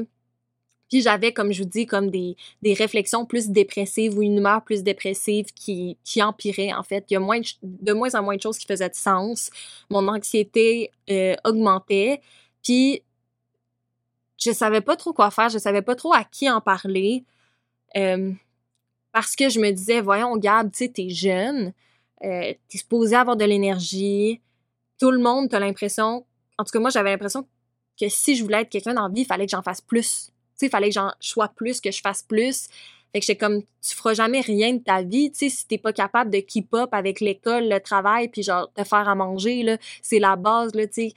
[0.90, 4.64] Puis j'avais, comme je vous dis, comme des, des réflexions plus dépressives ou une humeur
[4.64, 7.06] plus dépressive qui, qui empirait, en fait.
[7.10, 9.52] Il y a moins de, moins en moins de choses qui faisaient de sens.
[9.90, 12.22] Mon anxiété euh, augmentait.
[12.64, 13.04] Puis
[14.38, 17.24] je savais pas trop quoi faire, je savais pas trop à qui en parler.
[17.96, 18.32] Euh,
[19.12, 21.74] parce que je me disais, voyons, Gab, tu sais, t'es jeune,
[22.24, 24.42] euh, t'es supposé avoir de l'énergie.
[25.00, 26.26] Tout le monde, t'as l'impression,
[26.58, 27.48] en tout cas, moi, j'avais l'impression
[28.00, 30.32] que si je voulais être quelqu'un dans la vie, il fallait que j'en fasse plus
[30.68, 32.68] il fallait que j'en sois plus, que je fasse plus.
[33.12, 35.80] Fait que j'étais comme, tu feras jamais rien de ta vie, tu sais, si t'es
[35.80, 39.64] pas capable de keep up avec l'école, le travail, puis genre, te faire à manger,
[39.64, 41.14] là, c'est la base, là, tu sais.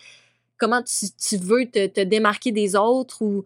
[0.56, 3.44] Comment tu, veux te, te, démarquer des autres ou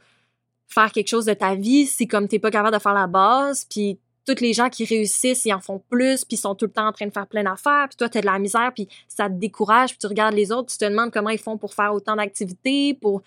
[0.68, 3.64] faire quelque chose de ta vie si comme t'es pas capable de faire la base,
[3.64, 6.72] puis toutes les gens qui réussissent, ils en font plus, puis ils sont tout le
[6.72, 9.28] temps en train de faire plein d'affaires, puis toi, t'as de la misère, puis ça
[9.28, 11.94] te décourage, puis tu regardes les autres, tu te demandes comment ils font pour faire
[11.94, 13.22] autant d'activités, pour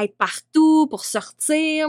[0.00, 1.88] être partout, pour sortir.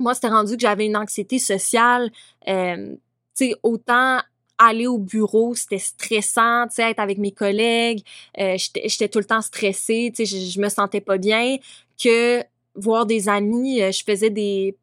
[0.00, 2.10] Moi, c'était rendu que j'avais une anxiété sociale.
[2.48, 2.94] Euh,
[3.36, 4.20] tu sais, autant
[4.58, 8.02] aller au bureau, c'était stressant, tu sais, être avec mes collègues,
[8.38, 11.56] euh, j'étais tout le temps stressée, tu sais, je, me sentais pas bien,
[12.00, 12.40] que
[12.76, 14.76] voir des amis, euh, je faisais des...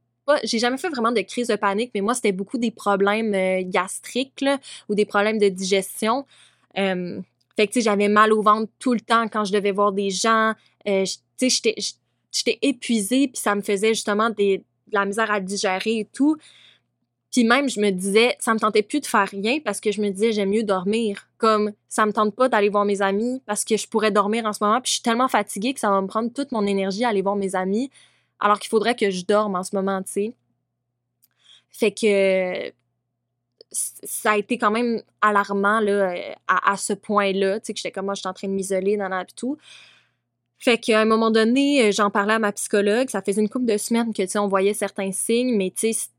[0.43, 4.45] J'ai jamais fait vraiment de crise de panique, mais moi, c'était beaucoup des problèmes gastriques
[4.87, 6.25] ou des problèmes de digestion.
[6.73, 10.53] Fait que, j'avais mal au ventre tout le temps quand je devais voir des gens.
[10.85, 11.73] tu sais,
[12.31, 16.37] j'étais épuisée, puis ça me faisait justement des, de la misère à digérer et tout.
[17.31, 20.01] Puis même, je me disais, ça me tentait plus de faire rien parce que je
[20.01, 21.27] me disais, j'aime mieux dormir.
[21.37, 24.51] Comme, ça me tente pas d'aller voir mes amis parce que je pourrais dormir en
[24.51, 24.81] ce moment.
[24.81, 27.21] Puis je suis tellement fatiguée que ça va me prendre toute mon énergie à aller
[27.21, 27.89] voir mes amis
[28.41, 30.35] alors qu'il faudrait que je dorme en ce moment, tu sais.
[31.69, 32.73] Fait que
[33.71, 36.13] ça a été quand même alarmant là,
[36.47, 39.07] à, ce point-là, tu sais, que j'étais comme moi, j'étais en train de m'isoler dans
[39.07, 39.57] la tout.
[40.61, 43.09] Fait qu'à un moment donné, euh, j'en parlais à ma psychologue.
[43.09, 45.91] Ça faisait une couple de semaines que, tu sais, on voyait certains signes, mais tu
[45.91, 46.09] sais,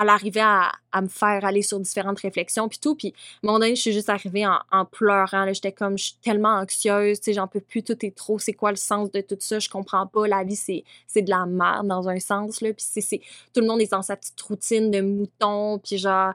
[0.00, 2.94] elle arrivait à, me faire aller sur différentes réflexions puis tout.
[2.94, 5.52] Puis à un moment donné, je suis juste arrivée en, pleurant.
[5.52, 8.38] J'étais comme, je suis tellement anxieuse, tu sais, j'en peux plus, tout est trop.
[8.38, 9.58] C'est quoi le sens de tout ça?
[9.58, 10.28] Je comprends pas.
[10.28, 10.84] La vie, c'est,
[11.16, 12.72] de la merde dans un sens, là.
[12.72, 13.20] Puis c'est,
[13.52, 15.80] tout le monde est dans sa petite routine de mouton.
[15.80, 16.34] Puis genre,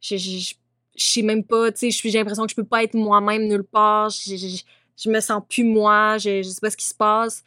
[0.00, 0.54] je,
[0.96, 4.10] sais même pas, tu sais, j'ai l'impression que je peux pas être moi-même nulle part.
[5.02, 7.42] Je me sens plus moi, je, je sais pas ce qui se passe.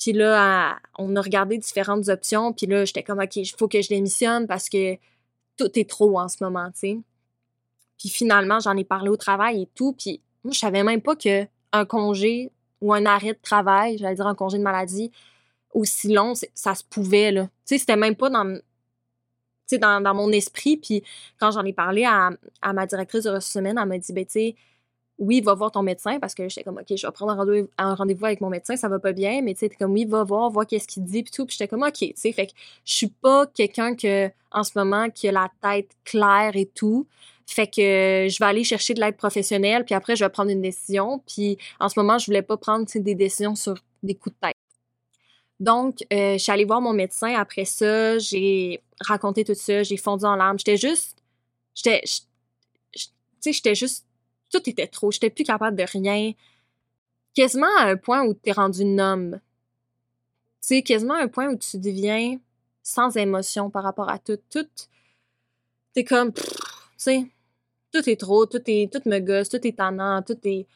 [0.00, 3.82] Puis là, on a regardé différentes options, puis là, j'étais comme, OK, il faut que
[3.82, 4.96] je démissionne parce que
[5.58, 6.98] tout est trop en ce moment, tu sais.
[7.98, 11.16] Puis finalement, j'en ai parlé au travail et tout, puis moi, je savais même pas
[11.16, 15.12] que un congé ou un arrêt de travail, j'allais dire un congé de maladie,
[15.74, 17.44] aussi long, ça se pouvait, là.
[17.44, 18.58] Tu sais, c'était même pas dans,
[19.70, 21.02] dans, dans mon esprit, puis
[21.38, 22.30] quand j'en ai parlé à,
[22.62, 24.56] à ma directrice de ressources humaines, elle m'a dit, ben, tu sais,
[25.20, 27.38] oui, va voir ton médecin parce que j'étais comme, OK, je vais prendre
[27.78, 30.24] un rendez-vous avec mon médecin, ça va pas bien, mais tu sais, comme, oui, va
[30.24, 31.44] voir, voir qu'est-ce qu'il dit, puis tout.
[31.44, 32.52] Puis j'étais comme, OK, tu sais, fait que
[32.86, 37.06] je suis pas quelqu'un que, en ce moment, qui a la tête claire et tout.
[37.46, 40.62] Fait que je vais aller chercher de l'aide professionnelle, puis après, je vais prendre une
[40.62, 41.22] décision.
[41.26, 44.56] Puis en ce moment, je voulais pas prendre des décisions sur des coups de tête.
[45.58, 47.34] Donc, euh, je suis allée voir mon médecin.
[47.34, 50.58] Après ça, j'ai raconté tout ça, j'ai fondu en larmes.
[50.58, 51.18] J'étais juste,
[51.74, 53.08] j'étais, tu
[53.40, 54.06] sais, j'étais juste
[54.50, 55.10] tout était trop.
[55.10, 56.32] J'étais plus capable de rien.
[57.34, 59.40] Quasiment à un point où t'es rendu une homme.
[60.60, 62.38] Tu sais, quasiment à un point où tu deviens
[62.82, 64.38] sans émotion par rapport à tout.
[64.50, 64.66] Tout.
[65.92, 66.42] T'es comme, tu
[66.96, 67.26] sais,
[67.92, 70.66] tout est trop, tout est, tout me gosse, tout est tannant, tout est.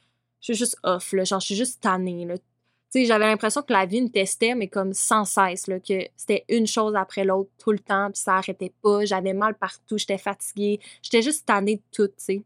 [0.40, 1.24] Je suis juste off, là.
[1.24, 2.36] Genre, je suis juste tannée, là.
[2.36, 2.44] Tu
[2.90, 6.44] sais, j'avais l'impression que la vie me testait, mais comme sans cesse, là, que c'était
[6.48, 9.04] une chose après l'autre tout le temps, puis ça arrêtait pas.
[9.04, 10.80] J'avais mal partout, j'étais fatiguée.
[11.02, 12.42] J'étais juste tannée de tout, tu sais.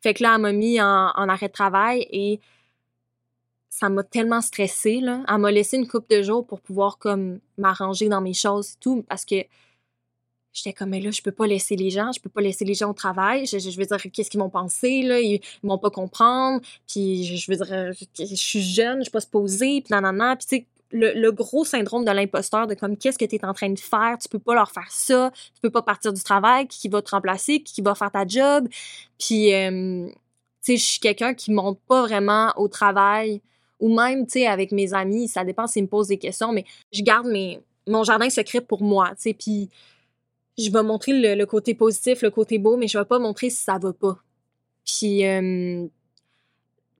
[0.00, 2.40] Fait que là, elle m'a mis en, arrêt de travail et
[3.68, 5.22] ça m'a tellement stressée, là.
[5.28, 8.76] Elle m'a laissé une couple de jours pour pouvoir, comme, m'arranger dans mes choses et
[8.80, 9.36] tout, parce que
[10.52, 12.74] j'étais comme, mais là, je peux pas laisser les gens, je peux pas laisser les
[12.74, 13.46] gens au travail.
[13.46, 15.20] Je, veux dire, qu'est-ce qu'ils vont penser, là?
[15.20, 16.60] Ils, vont pas comprendre.
[16.88, 20.36] Puis, je, veux dire, je, suis jeune, je suis pas supposée, puis nanana.
[20.36, 23.78] Puis, le, gros syndrome de l'imposteur, de comme, qu'est-ce que tu es en train de
[23.78, 24.18] faire?
[24.20, 25.30] Tu peux pas leur faire ça.
[25.54, 26.66] Tu peux pas partir du travail.
[26.66, 27.62] Qui va te remplacer?
[27.62, 28.68] Qui va faire ta job?
[29.18, 30.12] Puis, euh, tu
[30.62, 33.40] sais, je suis quelqu'un qui monte pas vraiment au travail
[33.80, 36.64] ou même, tu sais, avec mes amis, ça dépend s'ils me posent des questions, mais
[36.92, 39.70] je garde mes, mon jardin secret pour moi, tu sais, puis
[40.58, 43.62] je vais montrer le, côté positif, le côté beau, mais je vais pas montrer si
[43.62, 44.18] ça va pas.
[44.84, 45.86] Puis, euh,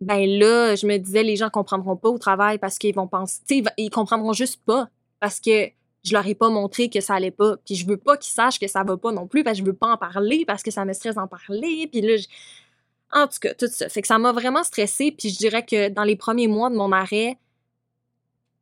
[0.00, 3.40] ben là, je me disais, les gens comprendront pas au travail parce qu'ils vont penser,
[3.46, 4.88] tu ils comprendront juste pas
[5.20, 5.70] parce que
[6.02, 7.56] je leur ai pas montré que ça allait pas.
[7.58, 9.70] Puis je veux pas qu'ils sachent que ça va pas non plus parce que je
[9.70, 11.88] veux pas en parler parce que ça me stresse d'en parler.
[11.90, 12.14] Puis là,
[13.12, 13.88] en tout cas, tout ça.
[13.88, 15.12] Fait que ça m'a vraiment stressée.
[15.12, 17.38] Puis je dirais que dans les premiers mois de mon arrêt,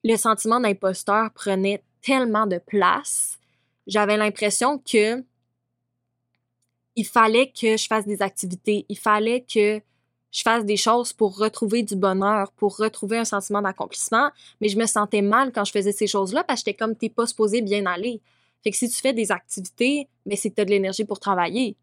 [0.03, 3.39] le sentiment d'imposteur prenait tellement de place.
[3.87, 5.23] J'avais l'impression que
[6.97, 8.85] il fallait que je fasse des activités.
[8.89, 9.81] Il fallait que
[10.31, 14.31] je fasse des choses pour retrouver du bonheur, pour retrouver un sentiment d'accomplissement.
[14.61, 17.09] Mais je me sentais mal quand je faisais ces choses-là parce que j'étais comme, t'es
[17.09, 18.21] pas supposé bien aller.
[18.63, 21.21] Fait que si tu fais des activités, mais c'est que tu as de l'énergie pour
[21.21, 21.77] travailler.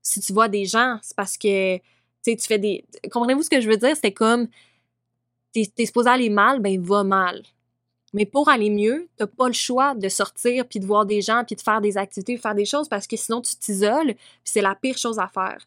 [0.00, 1.78] Si tu vois des gens, c'est parce que
[2.22, 2.84] tu fais des.
[3.10, 3.96] Comprenez-vous ce que je veux dire?
[4.00, 4.48] C'est comme.
[5.52, 7.42] T'es es supposé aller mal, ben va mal.
[8.12, 11.42] Mais pour aller mieux, t'as pas le choix de sortir puis de voir des gens
[11.44, 14.60] puis de faire des activités, faire des choses parce que sinon tu t'isoles puis c'est
[14.60, 15.58] la pire chose à faire.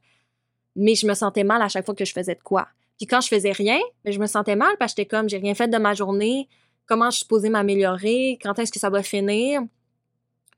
[0.77, 2.69] Mais je me sentais mal à chaque fois que je faisais de quoi.
[2.97, 5.37] Puis quand je faisais rien, ben, je me sentais mal parce que j'étais comme j'ai
[5.37, 6.47] rien fait de ma journée,
[6.85, 9.61] comment je suis supposée m'améliorer, quand est-ce que ça va finir?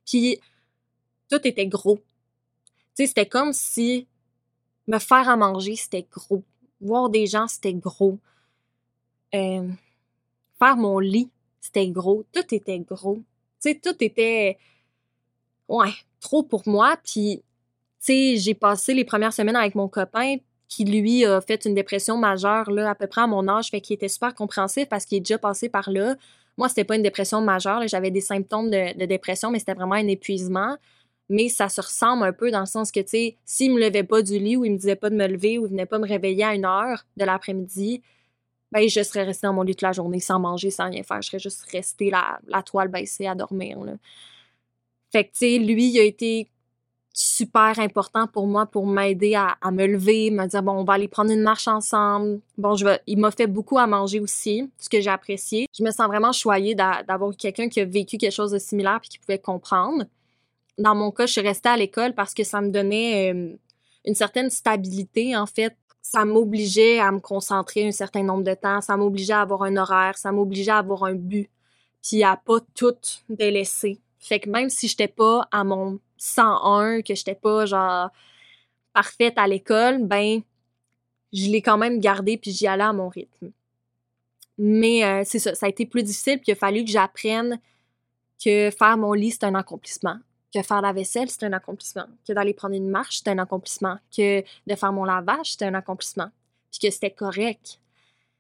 [0.06, 0.40] Puis
[1.30, 1.98] tout était gros.
[1.98, 4.08] Tu sais, c'était comme si
[4.88, 6.44] me faire à manger, c'était gros.
[6.82, 8.20] Voir des gens, c'était gros.
[9.36, 9.68] Euh,
[10.58, 11.30] faire mon lit,
[11.62, 12.26] c'était gros.
[12.32, 13.22] Tout était gros.
[13.62, 14.58] Tu sais, tout était,
[15.68, 16.98] ouais, trop pour moi.
[17.04, 17.44] Puis,
[18.00, 22.18] sais, j'ai passé les premières semaines avec mon copain qui, lui, a fait une dépression
[22.18, 25.18] majeure, là, à peu près à mon âge, fait qu'il était super compréhensif parce qu'il
[25.18, 26.16] est déjà passé par là.
[26.58, 29.96] Moi, c'était pas une dépression majeure, j'avais des symptômes de, de dépression, mais c'était vraiment
[29.96, 30.78] un épuisement
[31.30, 34.04] mais ça se ressemble un peu dans le sens que, tu sais, s'il me levait
[34.04, 36.00] pas du lit ou il me disait pas de me lever ou il venait pas
[36.00, 38.02] me réveiller à une heure de l'après-midi,
[38.72, 41.22] ben, je serais restée dans mon lit toute la journée sans manger, sans rien faire.
[41.22, 43.94] Je serais juste restée la, la toile baissée à dormir, là.
[45.12, 46.50] Fait que, tu sais, lui, il a été
[47.14, 51.08] super important pour moi pour m'aider à, me lever, me dire, bon, on va aller
[51.08, 52.40] prendre une marche ensemble.
[52.58, 55.68] Bon, je vais, il m'a fait beaucoup à manger aussi, ce que j'ai apprécié.
[55.78, 59.10] Je me sens vraiment choyée d'avoir quelqu'un qui a vécu quelque chose de similaire puis
[59.10, 60.06] qui pouvait comprendre
[60.80, 63.56] dans mon cas, je suis restée à l'école parce que ça me donnait euh,
[64.06, 65.76] une certaine stabilité, en fait.
[66.02, 69.76] Ça m'obligeait à me concentrer un certain nombre de temps, ça m'obligeait à avoir un
[69.76, 71.50] horaire, ça m'obligeait à avoir un but,
[72.02, 72.96] puis à pas tout
[73.28, 74.00] délaisser.
[74.18, 78.10] Fait que même si j'étais pas à mon 101, que j'étais pas genre
[78.94, 80.42] parfaite à l'école, ben
[81.34, 83.52] je l'ai quand même gardé puis j'y allais à mon rythme.
[84.58, 87.60] Mais euh, c'est ça, ça a été plus difficile puis il a fallu que j'apprenne
[88.44, 90.18] que faire mon lit c'est un accomplissement
[90.54, 92.06] que faire la vaisselle, c'est un accomplissement.
[92.28, 93.98] Que d'aller prendre une marche, c'est un accomplissement.
[94.16, 96.30] Que de faire mon lavage, c'est un accomplissement.
[96.72, 97.80] Puis que c'était correct.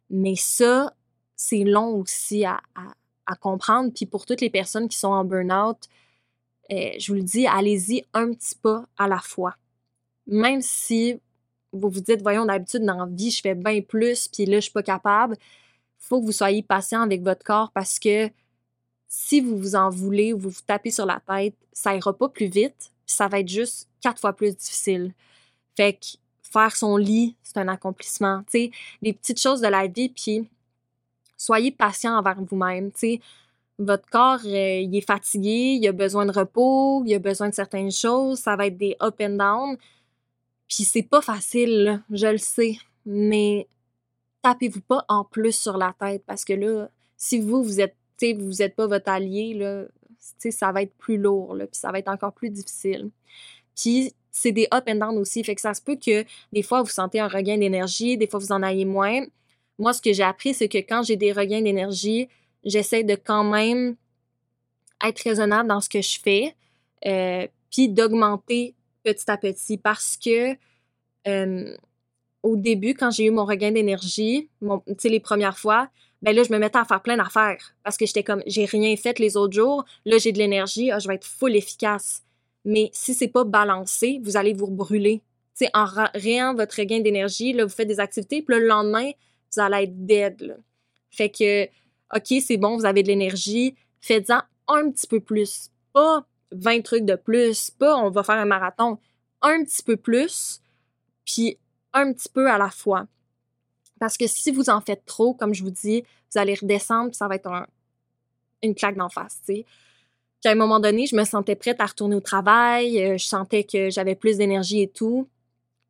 [0.09, 0.93] Mais ça,
[1.35, 2.59] c'est long aussi à,
[3.25, 3.91] à, comprendre.
[3.93, 5.77] Puis pour toutes les personnes qui sont en burn-out,
[6.71, 9.55] euh, je vous le dis, allez-y un petit pas à la fois.
[10.27, 11.19] Même si
[11.71, 14.62] vous vous dites, voyons, d'habitude, dans la vie, je fais bien plus, puis là, je
[14.62, 15.38] suis pas capable,
[15.97, 18.29] faut que vous soyez patient avec votre corps parce que
[19.08, 22.29] si vous vous en voulez ou vous vous tapez sur la tête, ça ira pas
[22.29, 25.13] plus vite, ça va être juste quatre fois plus difficile.
[25.75, 28.43] Fait que faire son lit, c'est un accomplissement.
[28.51, 30.47] Tu des petites choses de la vie, puis
[31.38, 32.91] soyez patient envers vous-même.
[32.91, 33.19] Tu
[33.79, 37.55] votre corps, euh, il est fatigué, il a besoin de repos, il a besoin de
[37.55, 39.77] certaines choses, ça va être des up and down.
[40.67, 43.67] Puis c'est pas facile, je le sais, mais
[44.43, 48.56] tapez-vous pas en plus sur la tête parce que là, si vous, vous êtes vous
[48.60, 49.85] n'êtes pas votre allié, là,
[50.19, 53.12] ça va être plus lourd, puis ça va être encore plus difficile.
[53.75, 56.81] Puis c'est des up and down aussi, fait que ça se peut que des fois
[56.81, 59.25] vous sentez un regain d'énergie, des fois vous en ayez moins.
[59.77, 62.27] Moi, ce que j'ai appris, c'est que quand j'ai des regains d'énergie,
[62.63, 63.95] j'essaie de quand même
[65.03, 66.55] être raisonnable dans ce que je fais,
[67.05, 70.55] euh, puis d'augmenter petit à petit parce que
[72.43, 74.49] au début, quand j'ai eu mon regain d'énergie,
[75.03, 75.89] les premières fois,
[76.21, 78.95] ben là, je me mettais à faire plein d'affaires parce que j'étais comme, j'ai rien
[78.97, 79.85] fait les autres jours.
[80.05, 82.23] Là, j'ai de l'énergie, ah, je vais être full efficace.
[82.65, 85.21] Mais si c'est pas balancé, vous allez vous brûler.
[85.53, 89.12] sais, en réant votre regain d'énergie, là, vous faites des activités, puis le lendemain,
[89.53, 90.57] vous allez être dead.
[91.10, 91.67] Fait que,
[92.15, 95.69] OK, c'est bon, vous avez de l'énergie, faites-en un petit peu plus.
[95.93, 98.97] Pas 20 trucs de plus, pas on va faire un marathon.
[99.41, 100.62] Un petit peu plus,
[101.25, 101.57] puis
[101.93, 103.07] un petit peu à la fois.
[103.99, 107.17] Parce que si vous en faites trop, comme je vous dis, vous allez redescendre, puis
[107.17, 107.49] ça va être
[108.63, 109.65] une claque d'en face, tu sais.
[110.41, 113.25] Puis à un moment donné, je me sentais prête à retourner au travail, euh, je
[113.25, 115.27] sentais que j'avais plus d'énergie et tout.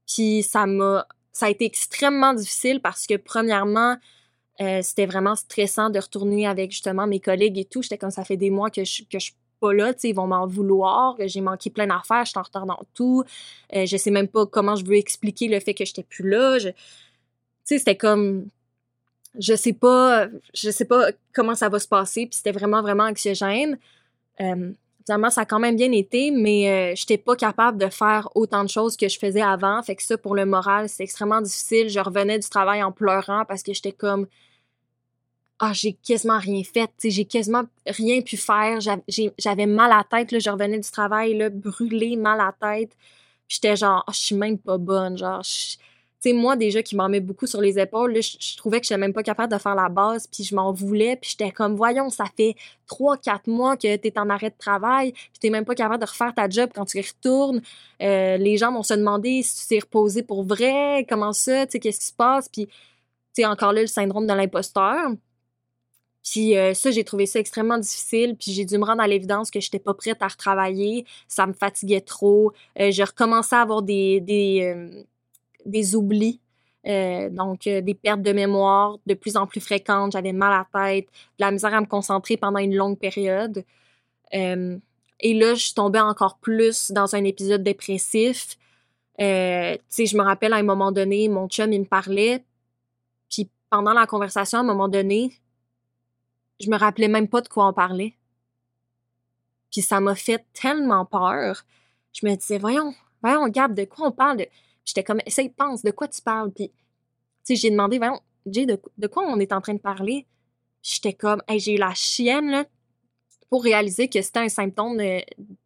[0.08, 3.98] Puis ça m'a ça a été extrêmement difficile parce que premièrement,
[4.62, 7.82] euh, c'était vraiment stressant de retourner avec justement mes collègues et tout.
[7.82, 10.28] J'étais comme ça fait des mois que je, que je suis pas là, ils vont
[10.28, 11.16] m'en vouloir.
[11.26, 13.24] J'ai manqué plein d'affaires, je suis en retard dans tout.
[13.76, 16.58] Euh, je sais même pas comment je veux expliquer le fait que j'étais plus là.
[16.60, 16.72] Tu
[17.64, 18.48] sais, c'était comme
[19.38, 23.04] je sais pas, je sais pas comment ça va se passer, puis c'était vraiment vraiment
[23.04, 23.78] anxiogène.
[24.42, 24.72] Euh,
[25.06, 28.64] finalement, ça a quand même bien été, mais euh, j'étais pas capable de faire autant
[28.64, 29.82] de choses que je faisais avant.
[29.84, 31.90] Fait que ça, pour le moral, c'est extrêmement difficile.
[31.90, 34.28] Je revenais du travail en pleurant parce que j'étais comme
[35.60, 38.80] ah, j'ai quasiment rien fait, j'ai quasiment rien pu faire,
[39.38, 42.76] j'avais mal à la tête, là, je revenais du travail, là, brûlé, mal à la
[42.76, 42.92] tête.
[43.50, 45.44] J'étais genre, oh, je suis même pas bonne, genre,
[46.22, 48.86] tu sais, moi, déjà, qui m'en met beaucoup sur les épaules, là, je trouvais que
[48.86, 51.76] j'étais même pas capable de faire la base, puis je m'en voulais, puis j'étais comme,
[51.76, 52.56] voyons, ça fait
[52.88, 56.10] trois, quatre mois que t'es en arrêt de travail, puis t'es même pas capable de
[56.10, 57.62] refaire ta job quand tu y retournes.
[58.02, 61.74] Euh, les gens vont se demander si tu t'es reposé pour vrai, comment ça, tu
[61.74, 62.74] sais, qu'est-ce qui se passe, puis, tu
[63.34, 65.12] sais, encore là, le syndrome de l'imposteur.
[66.24, 68.36] Puis euh, ça, j'ai trouvé ça extrêmement difficile.
[68.36, 71.06] Puis j'ai dû me rendre à l'évidence que je n'étais pas prête à retravailler.
[71.28, 72.52] Ça me fatiguait trop.
[72.80, 75.04] Euh, j'ai recommencé à avoir des, des, euh,
[75.66, 76.40] des oublis.
[76.86, 80.14] donc, des pertes de mémoire de plus en plus fréquentes.
[80.14, 83.64] J'avais mal à la tête, de la misère à me concentrer pendant une longue période.
[84.32, 88.58] et là, je tombée encore plus dans un épisode dépressif.
[89.18, 92.44] tu je me rappelle à un moment donné, mon chum, il me parlait.
[93.30, 95.32] Puis pendant la conversation, à un moment donné,
[96.60, 98.16] je me rappelais même pas de quoi on parlait.
[99.72, 101.64] Puis ça m'a fait tellement peur.
[102.14, 104.46] Je me disais, voyons, voyons, Gab, de quoi on parle?
[104.86, 106.52] J'étais comme, essaye, pense, de quoi tu parles?
[106.52, 106.76] Puis, tu
[107.44, 110.26] sais, j'ai demandé, voyons, Jay, de, de, quoi on est en train de parler?
[110.82, 112.66] J'étais comme, j'ai eu la chienne, là,
[113.50, 115.20] pour réaliser que c'était un symptôme euh,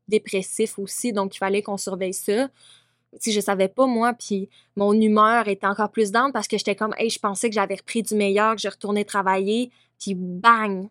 [0.07, 2.49] dépressif aussi, donc il fallait qu'on surveille ça.
[3.19, 6.75] Si je savais pas, moi, puis mon humeur était encore plus down parce que j'étais
[6.75, 9.69] comme, hey, je pensais que j'avais repris du meilleur, que je retournais travailler,
[10.03, 10.89] puis bang,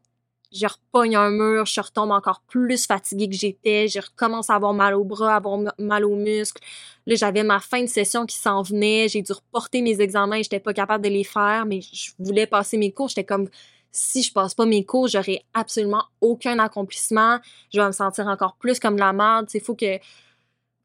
[0.52, 4.72] je repogne un mur, je retombe encore plus fatiguée que j'étais, je recommence à avoir
[4.72, 6.62] mal au bras, à avoir mal aux muscles.
[7.06, 10.60] Là, j'avais ma fin de session qui s'en venait, j'ai dû reporter mes examens, j'étais
[10.60, 13.48] pas capable de les faire, mais je voulais passer mes cours, j'étais comme
[13.90, 17.38] si je passe pas mes cours, j'aurai absolument aucun accomplissement,
[17.72, 19.98] je vais me sentir encore plus comme la merde, il faut que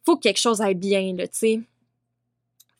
[0.05, 1.59] faut que quelque chose aille bien là, tu sais.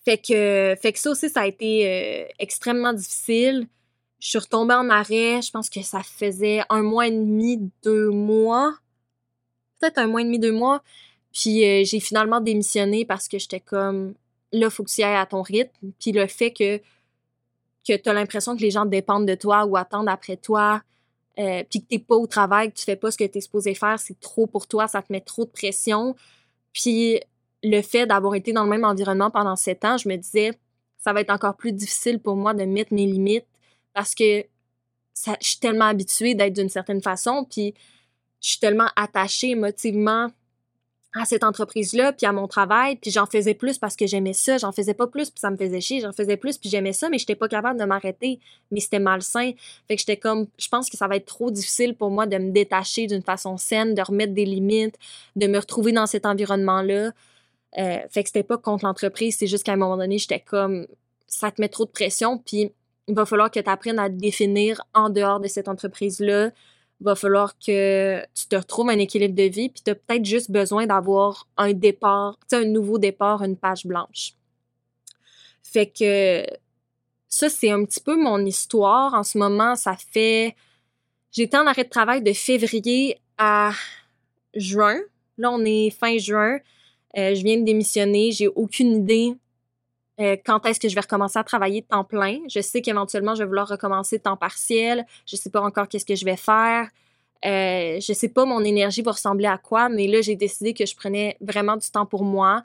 [0.04, 3.68] Fait que fait que ça aussi ça a été euh, extrêmement difficile.
[4.20, 8.10] Je suis retombée en arrêt, je pense que ça faisait un mois et demi, deux
[8.10, 8.74] mois.
[9.80, 10.82] Peut-être un mois et demi, deux mois.
[11.32, 14.16] Puis euh, j'ai finalement démissionné parce que j'étais comme
[14.52, 15.92] là, faut que tu ailles à ton rythme.
[16.00, 16.78] Puis le fait que,
[17.88, 20.82] que tu as l'impression que les gens dépendent de toi ou attendent après toi,
[21.40, 23.42] euh, puis que t'es pas au travail, que tu fais pas ce que tu es
[23.42, 26.16] supposé faire, c'est trop pour toi, ça te met trop de pression.
[26.74, 27.20] Puis
[27.64, 30.52] le fait d'avoir été dans le même environnement pendant sept ans, je me disais,
[30.98, 33.46] ça va être encore plus difficile pour moi de mettre mes limites
[33.98, 34.46] parce que
[35.16, 37.74] je suis tellement habituée d'être d'une certaine façon, puis
[38.40, 40.28] je suis tellement attachée émotivement
[41.16, 44.60] à cette entreprise-là, puis à mon travail, puis j'en faisais plus parce que j'aimais ça,
[44.60, 47.10] j'en faisais pas plus, puis ça me faisait chier, j'en faisais plus, puis j'aimais ça,
[47.10, 48.40] mais j'étais pas capable de m'arrêter,
[48.70, 49.54] mais c'était malsain.
[49.88, 52.38] Fait que j'étais comme, je pense que ça va être trop difficile pour moi de
[52.38, 55.00] me détacher d'une façon saine, de remettre des limites,
[55.36, 57.14] de me retrouver dans cet environnement-là.
[57.80, 60.86] Euh, fait que c'était pas contre l'entreprise, c'est juste qu'à un moment donné, j'étais comme,
[61.26, 62.72] ça te met trop de pression, puis
[63.08, 66.52] il va falloir que tu apprennes à te définir en dehors de cette entreprise-là.
[67.00, 70.26] Il va falloir que tu te retrouves un équilibre de vie, puis tu as peut-être
[70.26, 74.34] juste besoin d'avoir un départ, tu sais, un nouveau départ, une page blanche.
[75.64, 76.46] Fait que
[77.30, 79.14] ça, c'est un petit peu mon histoire.
[79.14, 80.56] En ce moment, ça fait.
[81.32, 83.72] J'étais en arrêt de travail de février à
[84.56, 85.00] juin.
[85.38, 86.58] Là, on est fin juin.
[87.18, 88.32] Euh, je viens de démissionner.
[88.32, 89.36] J'ai aucune idée
[90.20, 92.40] euh, quand est-ce que je vais recommencer à travailler temps plein?
[92.50, 95.06] Je sais qu'éventuellement, je vais vouloir recommencer temps partiel.
[95.26, 96.90] Je sais pas encore qu'est-ce que je vais faire.
[97.46, 100.86] Euh, je sais pas mon énergie va ressembler à quoi, mais là, j'ai décidé que
[100.86, 102.64] je prenais vraiment du temps pour moi.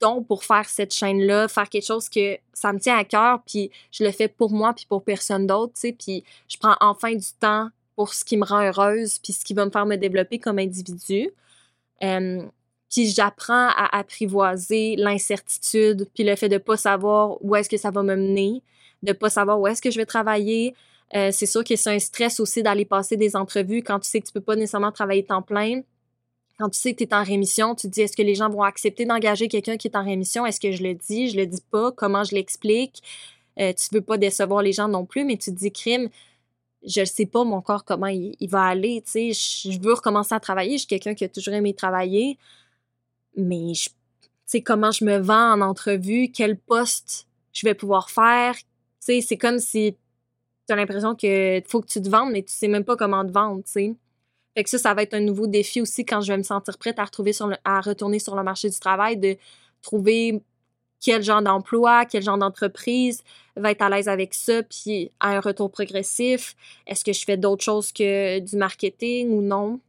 [0.00, 3.70] Donc, pour faire cette chaîne-là, faire quelque chose que ça me tient à cœur, puis
[3.90, 7.14] je le fais pour moi, puis pour personne d'autre, tu sais, puis je prends enfin
[7.14, 9.96] du temps pour ce qui me rend heureuse, puis ce qui va me faire me
[9.96, 11.30] développer comme individu.
[12.02, 12.42] Euh,
[12.90, 17.90] puis j'apprends à apprivoiser l'incertitude, puis le fait de pas savoir où est-ce que ça
[17.90, 18.62] va me mener,
[19.02, 20.74] de pas savoir où est-ce que je vais travailler.
[21.14, 24.20] Euh, c'est sûr que c'est un stress aussi d'aller passer des entrevues quand tu sais
[24.20, 25.82] que tu peux pas nécessairement travailler temps plein.
[26.58, 28.50] Quand tu sais que tu es en rémission, tu te dis est-ce que les gens
[28.50, 30.44] vont accepter d'engager quelqu'un qui est en rémission?
[30.44, 31.30] Est-ce que je le dis?
[31.30, 31.92] Je le dis pas?
[31.92, 33.02] Comment je l'explique?
[33.60, 36.08] Euh, tu veux pas décevoir les gens non plus, mais tu te dis crime,
[36.86, 40.34] je ne sais pas mon corps comment il, va aller, tu sais, je veux recommencer
[40.34, 42.38] à travailler, je suis quelqu'un qui a toujours aimé travailler,
[43.38, 43.90] mais tu
[44.46, 48.54] sais, comment je me vends en entrevue, quel poste je vais pouvoir faire,
[49.00, 49.96] c'est comme si
[50.66, 53.24] tu as l'impression que faut que tu te vendes, mais tu sais même pas comment
[53.24, 53.96] te vendre, tu sais.
[54.56, 56.76] Fait que ça, ça va être un nouveau défi aussi quand je vais me sentir
[56.78, 57.06] prête à
[57.64, 59.36] à retourner sur le marché du travail, de
[59.82, 60.42] trouver
[61.00, 63.22] quel genre d'emploi, quel genre d'entreprise
[63.56, 66.56] va être à l'aise avec ça, puis à un retour progressif.
[66.86, 69.80] Est-ce que je fais d'autres choses que du marketing ou non?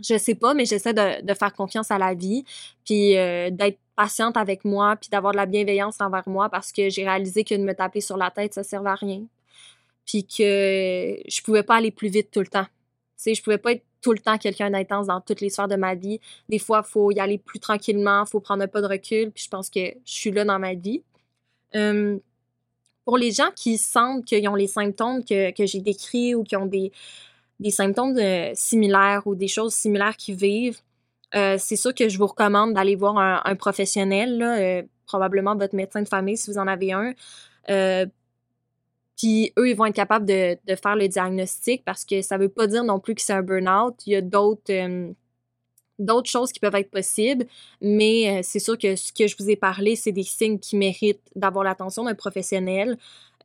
[0.00, 2.44] Je sais pas, mais j'essaie de, faire confiance à la vie,
[2.84, 6.88] puis euh, d'être patiente avec moi, puis d'avoir de la bienveillance envers moi parce que
[6.88, 9.24] j'ai réalisé que de me taper sur la tête, ça servait à rien.
[10.06, 12.64] Puis que je pouvais pas aller plus vite tout le temps.
[12.64, 12.70] Tu
[13.16, 15.74] sais, je pouvais pas être tout le temps quelqu'un d'intense dans toutes les sphères de
[15.74, 16.20] ma vie.
[16.48, 19.32] Des fois, il faut y aller plus tranquillement, il faut prendre un peu de recul,
[19.32, 21.02] puis je pense que je suis là dans ma vie.
[23.04, 26.66] pour les gens qui sentent qu'ils ont les symptômes que, j'ai décrits ou qui ont
[26.66, 26.92] des,
[27.60, 30.80] des symptômes euh, similaires ou des choses similaires qui vivent,
[31.34, 36.02] euh, c'est sûr que je vous recommande d'aller voir un, professionnel, euh, probablement votre médecin
[36.02, 37.14] de famille si vous en avez un,
[39.18, 42.68] puis eux, ils vont être capables de, faire le diagnostic parce que ça veut pas
[42.68, 43.94] dire non plus que c'est un burn-out.
[44.06, 45.12] Il y a d'autres euh,
[45.98, 47.46] d'autres choses qui peuvent être possibles,
[47.80, 50.76] mais euh, c'est sûr que ce que je vous ai parlé, c'est des signes qui
[50.76, 52.96] méritent d'avoir l'attention d'un professionnel.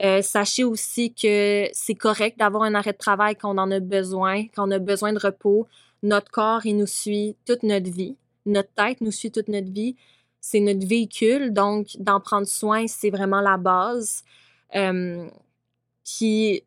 [0.02, 3.80] Euh, sachez aussi que c'est correct d'avoir un arrêt de travail quand on en a
[3.80, 5.68] besoin, quand on a besoin de repos.
[6.02, 8.16] Notre corps, il nous suit toute notre vie.
[8.46, 9.96] Notre tête nous suit toute notre vie.
[10.42, 14.24] C'est notre véhicule, donc d'en prendre soin, c'est vraiment la base.
[14.76, 15.28] Euh,
[16.04, 16.64] puis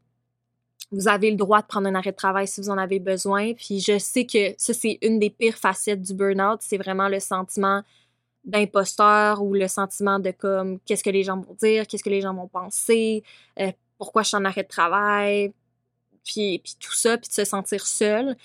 [0.92, 3.54] vous avez le droit de prendre un arrêt de travail si vous en avez besoin.
[3.54, 6.60] Puis je sais que ça, c'est une des pires facettes du burn-out.
[6.62, 7.82] C'est vraiment le sentiment
[8.44, 12.20] d'imposteur ou le sentiment de comme qu'est-ce que les gens vont dire, qu'est-ce que les
[12.20, 13.24] gens vont penser,
[13.58, 15.52] euh, pourquoi je suis en arrêt de travail,
[16.24, 18.36] puis, puis tout ça, puis de se sentir seul.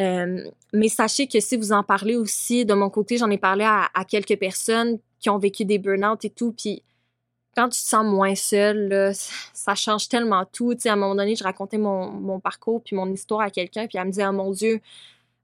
[0.00, 3.64] Euh, mais sachez que si vous en parlez aussi, de mon côté, j'en ai parlé
[3.64, 6.82] à, quelques personnes qui ont vécu des burn-out et tout, puis
[7.54, 9.12] quand tu te sens moins seul,
[9.52, 10.74] ça change tellement tout.
[10.84, 14.06] à un moment donné, je racontais mon, parcours puis mon histoire à quelqu'un, puis elle
[14.06, 14.80] me dit «Oh mon Dieu,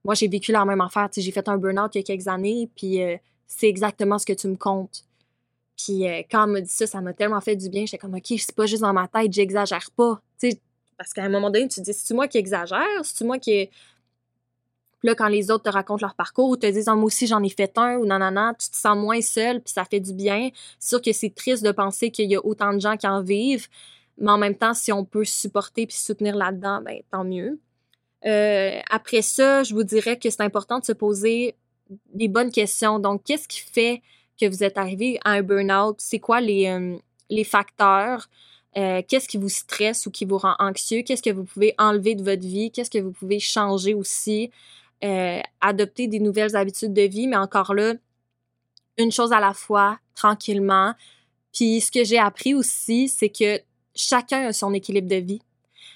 [0.04, 1.08] moi, j'ai vécu la même affaire.
[1.14, 4.32] j'ai fait un burn-out il y a quelques années, puis euh, c'est exactement ce que
[4.32, 5.04] tu me comptes.
[5.76, 7.84] Puis euh, quand elle m'a dit ça, ça m'a tellement fait du bien.
[7.86, 10.20] J'étais comme, OK, c'est pas juste dans ma tête, j'exagère pas.
[10.96, 12.86] parce qu'à un moment donné, tu te dis, c'est-tu moi qui exagère?
[13.02, 13.68] C'est-tu moi qui,
[15.00, 17.26] puis là, quand les autres te racontent leur parcours ou te disent, ah, moi aussi,
[17.26, 18.18] j'en ai fait un ou non,
[18.58, 20.50] tu te sens moins seul, puis ça fait du bien.
[20.78, 23.22] C'est sûr que c'est triste de penser qu'il y a autant de gens qui en
[23.22, 23.66] vivent,
[24.18, 27.58] mais en même temps, si on peut supporter puis soutenir là-dedans, ben, tant mieux.
[28.26, 31.56] Euh, après ça, je vous dirais que c'est important de se poser
[32.12, 32.98] des bonnes questions.
[32.98, 34.02] Donc, qu'est-ce qui fait
[34.38, 35.96] que vous êtes arrivé à un burn-out?
[35.98, 36.98] C'est quoi les, euh,
[37.30, 38.28] les facteurs?
[38.76, 41.02] Euh, qu'est-ce qui vous stresse ou qui vous rend anxieux?
[41.02, 42.70] Qu'est-ce que vous pouvez enlever de votre vie?
[42.70, 44.50] Qu'est-ce que vous pouvez changer aussi?
[45.02, 47.94] Euh, adopter des nouvelles habitudes de vie, mais encore là,
[48.98, 50.92] une chose à la fois, tranquillement.
[51.54, 53.60] Puis ce que j'ai appris aussi, c'est que
[53.94, 55.40] chacun a son équilibre de vie.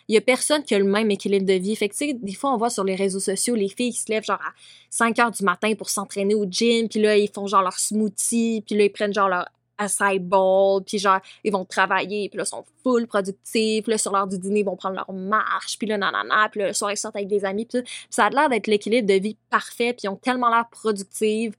[0.09, 1.77] Il y a personne qui a le même équilibre de vie.
[1.77, 4.01] Fait que, tu sais, des fois, on voit sur les réseaux sociaux, les filles qui
[4.01, 4.53] se lèvent genre à
[4.91, 8.63] 5 heures du matin pour s'entraîner au gym, puis là, ils font genre leur smoothie,
[8.67, 9.49] puis là, ils prennent genre leur
[9.79, 14.13] acai bowl, puis genre, ils vont travailler, puis là, ils sont full productifs, là, sur
[14.13, 16.93] l'heure du dîner, ils vont prendre leur marche, puis là, nanana, puis là, le soir,
[16.93, 20.03] ils sortent avec des amis, puis ça a l'air d'être l'équilibre de vie parfait, puis
[20.05, 21.55] ils ont tellement l'air productifs.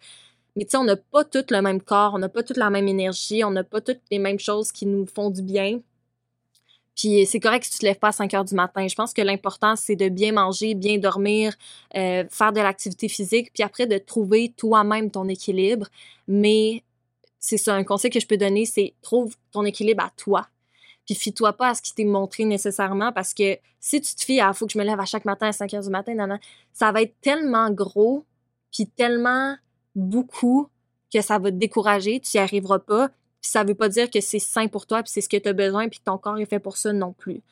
[0.56, 2.70] Mais tu sais, on n'a pas tous le même corps, on n'a pas toute la
[2.70, 5.80] même énergie, on n'a pas toutes les mêmes choses qui nous font du bien.
[6.96, 8.88] Puis c'est correct si tu te lèves pas à 5 heures du matin.
[8.88, 11.54] Je pense que l'important, c'est de bien manger, bien dormir,
[11.96, 15.88] euh, faire de l'activité physique, puis après de trouver toi-même ton équilibre.
[16.28, 16.84] Mais
[17.46, 20.48] c'est ça, un conseil que je peux donner, c'est trouve ton équilibre à toi.
[21.06, 24.40] Puis fie-toi pas à ce qui t'est montré nécessairement parce que si tu te fies
[24.40, 26.40] à faut que je me lève à chaque matin à 5 heures du matin,
[26.74, 28.26] ça va être tellement gros
[28.74, 29.56] puis tellement
[29.94, 30.70] beaucoup
[31.14, 33.10] que ça va te décourager, tu n'y arriveras pas.
[33.42, 35.48] Puis ça veut pas dire que c'est sain pour toi puis c'est ce que tu
[35.48, 37.44] as besoin puis que ton corps est fait pour ça non plus.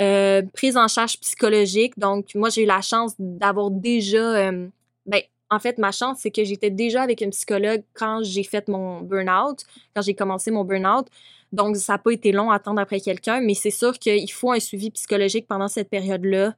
[0.00, 1.98] Euh, prise en charge psychologique.
[1.98, 4.68] Donc, moi, j'ai eu la chance d'avoir déjà, euh,
[5.04, 5.20] ben,
[5.50, 9.00] en fait, ma chance, c'est que j'étais déjà avec une psychologue quand j'ai fait mon
[9.00, 11.06] burn-out, quand j'ai commencé mon burn-out.
[11.52, 14.50] Donc, ça n'a pas été long à attendre après quelqu'un, mais c'est sûr qu'il faut
[14.50, 16.54] un suivi psychologique pendant cette période-là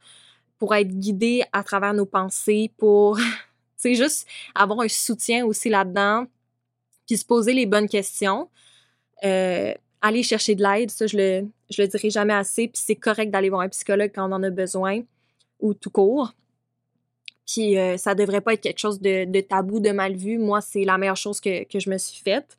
[0.59, 3.19] pour être guidé à travers nos pensées, pour
[3.79, 4.27] C'est juste
[4.57, 6.27] avoir un soutien aussi là-dedans,
[7.07, 8.51] puis se poser les bonnes questions.
[9.25, 13.31] Euh, aller chercher de l'aide, ça, je le, le dirai jamais assez, puis c'est correct
[13.31, 15.03] d'aller voir un psychologue quand on en a besoin,
[15.61, 16.35] ou tout court.
[17.49, 20.39] Puis euh, ça devrait pas être quelque chose de, tabou, de mal vu.
[20.39, 22.59] Moi, c'est la meilleure chose que, que, je me suis faite.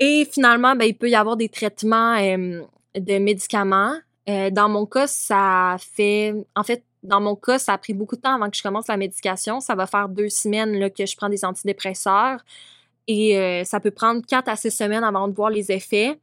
[0.00, 2.62] Et finalement, ben, il peut y avoir des traitements euh,
[2.96, 3.94] de médicaments.
[4.28, 6.34] Euh, dans mon cas, ça fait...
[6.56, 8.88] En fait, dans mon cas, ça a pris beaucoup de temps avant que je commence
[8.88, 9.60] la médication.
[9.60, 12.40] Ça va faire deux semaines là, que je prends des antidépresseurs.
[13.06, 16.18] Et euh, ça peut prendre quatre à six semaines avant de voir les effets.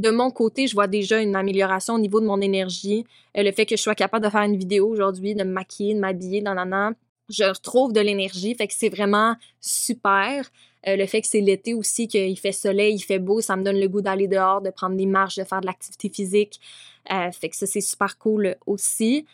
[0.00, 3.04] De mon côté, je vois déjà une amélioration au niveau de mon énergie.
[3.36, 5.92] Euh, le fait que je sois capable de faire une vidéo aujourd'hui, de me maquiller,
[5.92, 6.92] de m'habiller, dans an,
[7.28, 8.54] je retrouve de l'énergie.
[8.54, 10.50] Fait que c'est vraiment super.
[10.88, 13.62] Euh, le fait que c'est l'été aussi, qu'il fait soleil, il fait beau, ça me
[13.62, 16.58] donne le goût d'aller dehors, de prendre des marches, de faire de l'activité physique.
[17.06, 19.26] fait que ça, c'est super cool aussi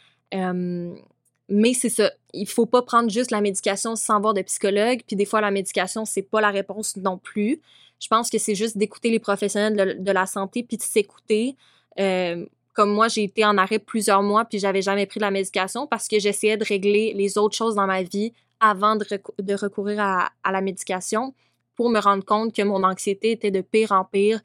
[1.49, 5.17] mais c'est ça, il faut pas prendre juste la médication sans voir de psychologue, puis
[5.17, 7.61] des fois la médication c'est pas la réponse non plus.
[7.99, 11.57] Je pense que c'est juste d'écouter les professionnels de, la santé puis de s'écouter.
[11.99, 12.45] Euh,
[12.75, 15.87] comme moi, j'ai été en arrêt plusieurs mois puis j'avais jamais pris de la médication
[15.87, 20.31] parce que j'essayais de régler les autres choses dans ma vie avant de, recourir à,
[20.51, 21.35] la médication
[21.75, 24.41] pour me rendre compte que mon anxiété était de pire en pire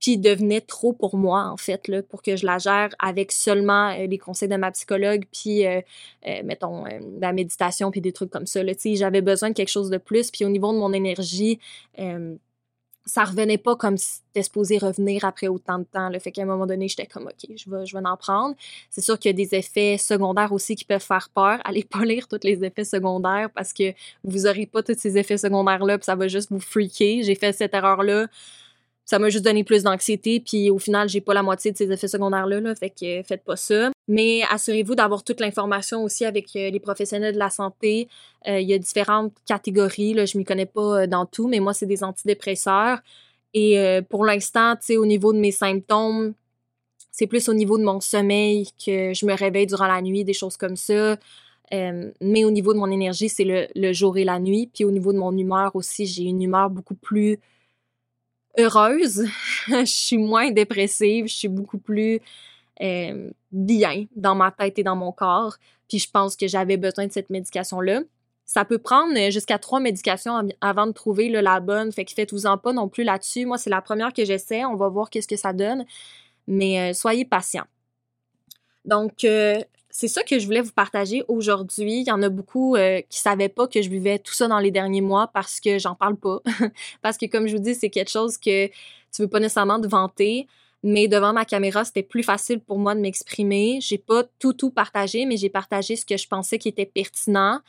[0.00, 3.90] puis devenait trop pour moi, en fait, là, pour que je la gère avec seulement
[3.90, 5.80] euh, les conseils de ma psychologue, puis, euh,
[6.42, 6.82] mettons,
[7.20, 8.62] la méditation, puis des trucs comme ça.
[8.96, 11.60] J'avais besoin de quelque chose de plus, puis au niveau de mon énergie,
[13.04, 16.08] ça revenait pas comme c'était supposé revenir après autant de temps.
[16.08, 18.54] Le fait qu'à un moment donné, j'étais comme, OK, je vais, je vais en prendre.
[18.90, 21.60] C'est sûr qu'il y a des effets secondaires aussi qui peuvent faire peur.
[21.64, 23.92] Allez pas lire tous les effets secondaires parce que
[24.24, 27.22] vous aurez pas tous ces effets secondaires-là, puis ça va juste vous freaker.
[27.22, 28.28] J'ai fait cette erreur-là
[29.04, 31.90] ça m'a juste donné plus d'anxiété, puis au final, j'ai pas la moitié de ces
[31.90, 33.90] effets secondaires-là, là, fait que euh, faites pas ça.
[34.08, 38.08] Mais assurez-vous d'avoir toute l'information aussi avec euh, les professionnels de la santé.
[38.46, 41.74] Euh, il y a différentes catégories, là, je m'y connais pas dans tout, mais moi,
[41.74, 43.00] c'est des antidépresseurs.
[43.54, 46.32] Et pour l'instant, tu sais, au niveau de mes symptômes,
[47.10, 50.32] c'est plus au niveau de mon sommeil que je me réveille durant la nuit, des
[50.32, 51.18] choses comme ça.
[51.70, 54.70] mais au niveau de mon énergie, c'est le, le, jour et la nuit.
[54.72, 57.38] Puis au niveau de mon humeur aussi, j'ai une humeur beaucoup plus
[58.58, 59.26] heureuse,
[59.68, 62.20] je suis moins dépressive, je suis beaucoup plus
[62.80, 65.56] euh, bien dans ma tête et dans mon corps.
[65.88, 68.00] Puis je pense que j'avais besoin de cette médication-là.
[68.44, 71.92] Ça peut prendre jusqu'à trois médications avant de trouver la bonne.
[71.92, 73.46] Fait que faites-vous-en pas non plus là-dessus.
[73.46, 74.64] Moi, c'est la première que j'essaie.
[74.64, 75.84] On va voir qu'est-ce que ça donne.
[76.46, 77.64] Mais euh, soyez patient.
[78.84, 79.60] Donc, euh,
[79.92, 82.00] c'est ça que je voulais vous partager aujourd'hui.
[82.00, 84.58] Il y en a beaucoup euh, qui savaient pas que je vivais tout ça dans
[84.58, 86.40] les derniers mois parce que j'en parle pas.
[87.02, 89.86] parce que comme je vous dis, c'est quelque chose que tu veux pas nécessairement te
[89.86, 90.48] vanter.
[90.82, 93.80] Mais devant ma caméra, c'était plus facile pour moi de m'exprimer.
[93.82, 97.60] J'ai pas tout tout partagé, mais j'ai partagé ce que je pensais qui était pertinent.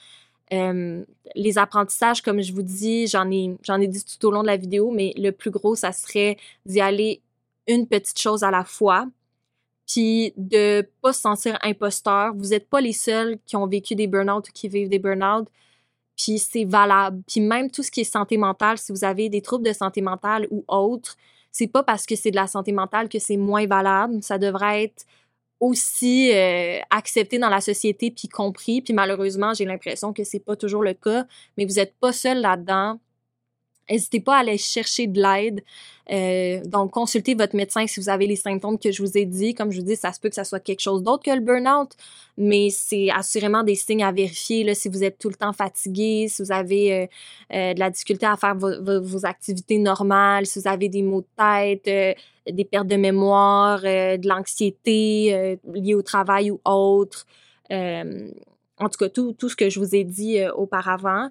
[0.53, 1.03] Euh,
[1.35, 4.47] les apprentissages, comme je vous dis, j'en ai, j'en ai dit tout au long de
[4.47, 7.21] la vidéo, mais le plus gros, ça serait d'y aller
[7.67, 9.07] une petite chose à la fois,
[9.87, 12.33] puis de pas se sentir imposteur.
[12.35, 15.47] Vous n'êtes pas les seuls qui ont vécu des burn-out ou qui vivent des burn-out.
[16.17, 17.21] Puis c'est valable.
[17.27, 20.01] Puis même tout ce qui est santé mentale, si vous avez des troubles de santé
[20.01, 21.17] mentale ou autres,
[21.51, 24.21] c'est pas parce que c'est de la santé mentale que c'est moins valable.
[24.23, 25.05] Ça devrait être
[25.59, 28.81] aussi euh, accepté dans la société puis compris.
[28.81, 31.25] Puis malheureusement, j'ai l'impression que c'est pas toujours le cas.
[31.57, 32.99] Mais vous n'êtes pas seul là-dedans.
[33.89, 35.61] N'hésitez pas à aller chercher de l'aide.
[36.11, 39.53] Euh, donc, consultez votre médecin si vous avez les symptômes que je vous ai dit.
[39.53, 41.41] Comme je vous dis, ça se peut que ça soit quelque chose d'autre que le
[41.41, 41.91] burn-out,
[42.37, 44.63] mais c'est assurément des signes à vérifier.
[44.63, 47.07] Là, si vous êtes tout le temps fatigué, si vous avez euh,
[47.53, 51.27] euh, de la difficulté à faire vos, activités normales, si vous avez des maux de
[51.37, 52.17] tête,
[52.49, 57.25] des pertes de mémoire, de l'anxiété liée au travail ou autre.
[57.69, 61.29] en tout cas, tout, tout ce que je vous ai dit auparavant.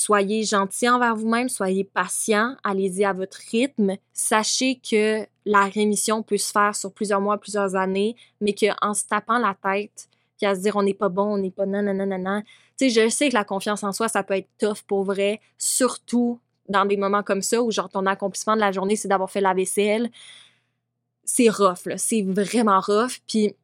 [0.00, 3.96] Soyez gentil envers vous-même, soyez patient, allez-y à votre rythme.
[4.12, 9.04] Sachez que la rémission peut se faire sur plusieurs mois, plusieurs années, mais qu'en se
[9.08, 11.82] tapant la tête, puis à se dire on n'est pas bon, on n'est pas non.
[12.78, 15.40] Tu sais, je sais que la confiance en soi, ça peut être tough pour vrai,
[15.58, 16.38] surtout
[16.68, 19.40] dans des moments comme ça où genre ton accomplissement de la journée, c'est d'avoir fait
[19.40, 20.12] la vaisselle.
[21.24, 21.98] C'est rough, là.
[21.98, 23.18] C'est vraiment rough.
[23.26, 23.56] Puis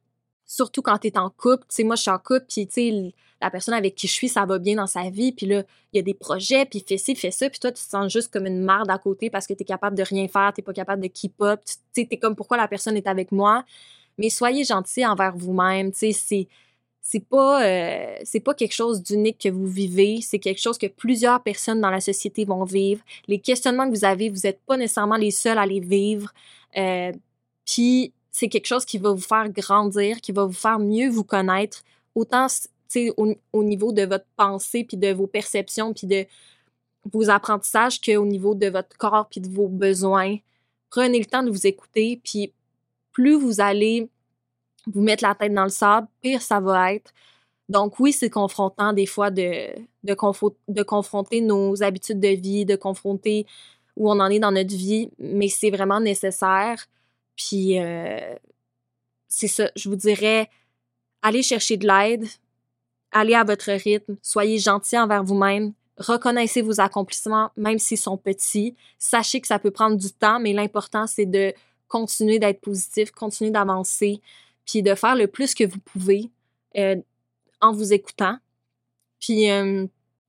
[0.45, 2.73] surtout quand tu es en couple, tu sais, moi je suis en couple, puis tu
[2.73, 5.63] sais, la personne avec qui je suis, ça va bien dans sa vie, puis là,
[5.91, 8.11] il y a des projets, puis fait ci, fait ça, puis toi, tu te sens
[8.11, 10.61] juste comme une marde à côté parce que tu es capable de rien faire, tu
[10.61, 13.31] pas capable de keep up, tu sais, tu es comme pourquoi la personne est avec
[13.31, 13.65] moi?
[14.17, 16.47] Mais soyez gentil envers vous-même, tu sais, c'est
[17.07, 21.43] c'est pas euh, pas quelque chose d'unique que vous vivez, c'est quelque chose que plusieurs
[21.43, 23.03] personnes dans la société vont vivre.
[23.27, 26.33] Les questionnements que vous avez, vous n'êtes pas nécessairement les seuls à les vivre.
[26.77, 27.11] Euh,
[27.63, 31.23] puis c'est quelque chose qui va vous faire grandir, qui va vous faire mieux vous
[31.23, 31.83] connaître,
[32.15, 32.47] autant
[33.15, 36.25] au, au niveau de votre pensée, puis de vos perceptions, puis de
[37.13, 40.35] vos apprentissages qu'au niveau de votre corps, puis de vos besoins.
[40.89, 42.51] Prenez le temps de vous écouter, puis
[43.13, 44.09] plus vous allez
[44.85, 47.13] vous mettre la tête dans le sable, pire ça va être.
[47.69, 49.69] Donc oui, c'est confrontant des fois de,
[50.03, 50.13] de,
[50.67, 53.45] de confronter nos habitudes de vie, de confronter
[53.95, 56.85] où on en est dans notre vie, mais c'est vraiment nécessaire.
[57.35, 58.35] Puis euh,
[59.27, 60.49] c'est ça, je vous dirais,
[61.21, 62.25] allez chercher de l'aide,
[63.11, 68.75] allez à votre rythme, soyez gentil envers vous-même, reconnaissez vos accomplissements, même s'ils sont petits.
[68.99, 71.53] Sachez que ça peut prendre du temps, mais l'important, c'est de
[71.87, 74.21] continuer d'être positif, continuer d'avancer,
[74.65, 76.29] puis de faire le plus que vous pouvez
[76.77, 76.95] euh,
[77.61, 78.37] en vous écoutant.
[79.19, 79.85] Puis euh,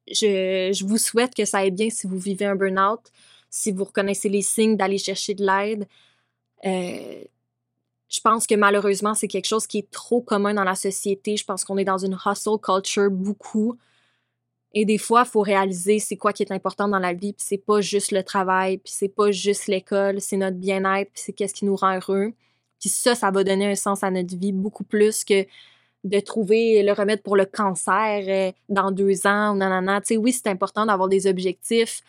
[0.09, 3.01] je, je, vous souhaite que ça aille bien si vous vivez un burn-out,
[3.51, 5.89] si vous reconnaissez les signes d'aller chercher de l'aide.
[6.67, 7.25] Euh,
[8.09, 11.37] je pense que malheureusement, c'est quelque chose qui est trop commun dans la société.
[11.37, 13.77] Je pense qu'on est dans une hustle culture beaucoup.
[14.73, 17.45] Et des fois, il faut réaliser c'est quoi qui est important dans la vie, puis
[17.47, 21.33] c'est pas juste le travail, puis c'est pas juste l'école, c'est notre bien-être, puis c'est
[21.33, 22.33] qu'est-ce qui nous rend heureux.
[22.79, 25.47] Puis ça, ça va donner un sens à notre vie beaucoup plus que
[26.05, 30.01] de trouver le remède pour le cancer euh, dans deux ans ou nanana.
[30.03, 32.03] Tu sais, oui, c'est important d'avoir des objectifs,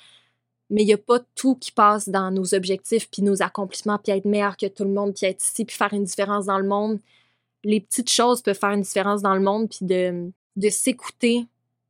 [0.70, 4.12] mais il n'y a pas tout qui passe dans nos objectifs, puis nos accomplissements, puis
[4.12, 6.68] être meilleur que tout le monde, puis être ici, puis faire une différence dans le
[6.68, 7.00] monde.
[7.64, 11.48] Les petites choses peuvent faire une différence dans le monde, puis de, s'écouter,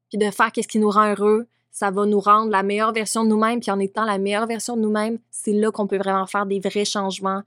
[0.09, 3.23] puis de faire qu'est-ce qui nous rend heureux, ça va nous rendre la meilleure version
[3.23, 3.59] de nous-mêmes.
[3.59, 6.59] Puis en étant la meilleure version de nous-mêmes, c'est là qu'on peut vraiment faire des
[6.59, 7.41] vrais changements,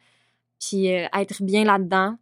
[0.60, 2.16] puis euh, être bien là-dedans.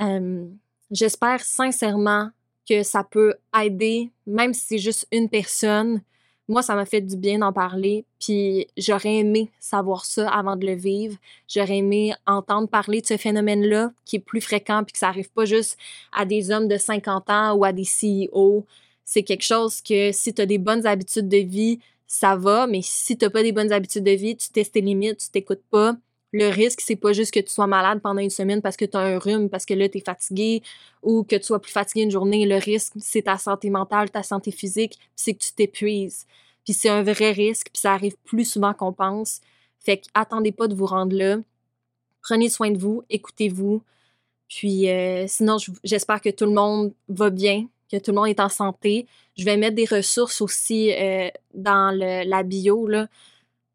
[0.00, 0.46] Euh,
[0.90, 2.30] j'espère sincèrement
[2.68, 6.00] que ça peut aider, même si c'est juste une personne.
[6.50, 10.66] Moi, ça m'a fait du bien d'en parler, puis j'aurais aimé savoir ça avant de
[10.66, 11.16] le vivre.
[11.48, 15.30] J'aurais aimé entendre parler de ce phénomène-là qui est plus fréquent, puis que ça arrive
[15.30, 15.78] pas juste
[16.12, 18.66] à des hommes de 50 ans ou à des CEO
[19.10, 22.80] c'est quelque chose que si tu as des bonnes habitudes de vie, ça va, mais
[22.80, 25.64] si tu n'as pas des bonnes habitudes de vie, tu testes tes limites, tu t'écoutes
[25.68, 25.96] pas,
[26.32, 28.96] le risque, c'est pas juste que tu sois malade pendant une semaine parce que tu
[28.96, 30.62] as un rhume, parce que là, tu es fatigué,
[31.02, 32.46] ou que tu sois plus fatigué une journée.
[32.46, 36.26] Le risque, c'est ta santé mentale, ta santé physique, c'est que tu t'épuises.
[36.64, 39.40] Puis c'est un vrai risque, puis ça arrive plus souvent qu'on pense.
[39.80, 41.38] Fait que attendez pas de vous rendre là.
[42.22, 43.82] Prenez soin de vous, écoutez-vous.
[44.48, 48.40] Puis euh, sinon, j'espère que tout le monde va bien, que tout le monde est
[48.40, 49.06] en santé.
[49.36, 53.08] Je vais mettre des ressources aussi euh, dans la bio là,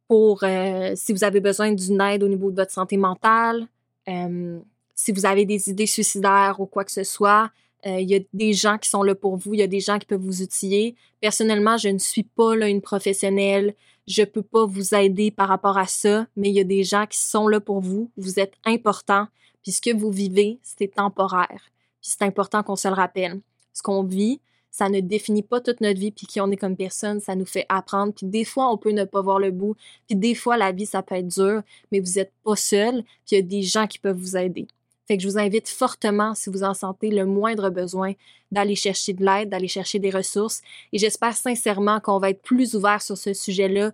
[0.08, 3.68] pour euh, si vous avez besoin d'une aide au niveau de votre santé mentale,
[4.08, 4.60] euh,
[4.94, 7.52] si vous avez des idées suicidaires ou quoi que ce soit.
[7.88, 10.00] Il y a des gens qui sont là pour vous, il y a des gens
[10.00, 10.96] qui peuvent vous outiller.
[11.22, 13.76] Personnellement, je ne suis pas une professionnelle,
[14.08, 17.06] je peux pas vous aider par rapport à ça, mais il y a des gens
[17.06, 18.10] qui sont là pour vous.
[18.18, 19.28] Vous êtes important,
[19.62, 21.62] puis ce que vous vivez, c'est temporaire.
[22.02, 23.40] C'est important qu'on se le rappelle
[23.76, 24.40] ce qu'on vit,
[24.76, 27.46] ça ne définit pas toute notre vie puis qui on est comme personne, ça nous
[27.46, 28.14] fait apprendre.
[28.14, 29.78] Puis des fois, on peut ne pas voir le bout.
[30.06, 31.62] Puis des fois, la vie, ça peut être dur,
[31.94, 33.02] mais vous n'êtes pas seul.
[33.26, 34.68] Puis il y a des gens qui peuvent vous aider.
[35.08, 38.16] Fait que je vous invite fortement, si vous en sentez le moindre besoin,
[38.52, 40.62] d'aller chercher de l'aide, d'aller chercher des ressources.
[40.92, 43.94] Et j'espère sincèrement qu'on va être plus ouvert sur ce sujet-là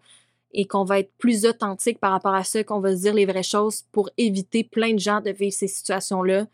[0.52, 3.28] et qu'on va être plus authentique par rapport à ça, qu'on va se dire les
[3.28, 6.48] vraies choses pour éviter plein de gens de vivre ces situations-là.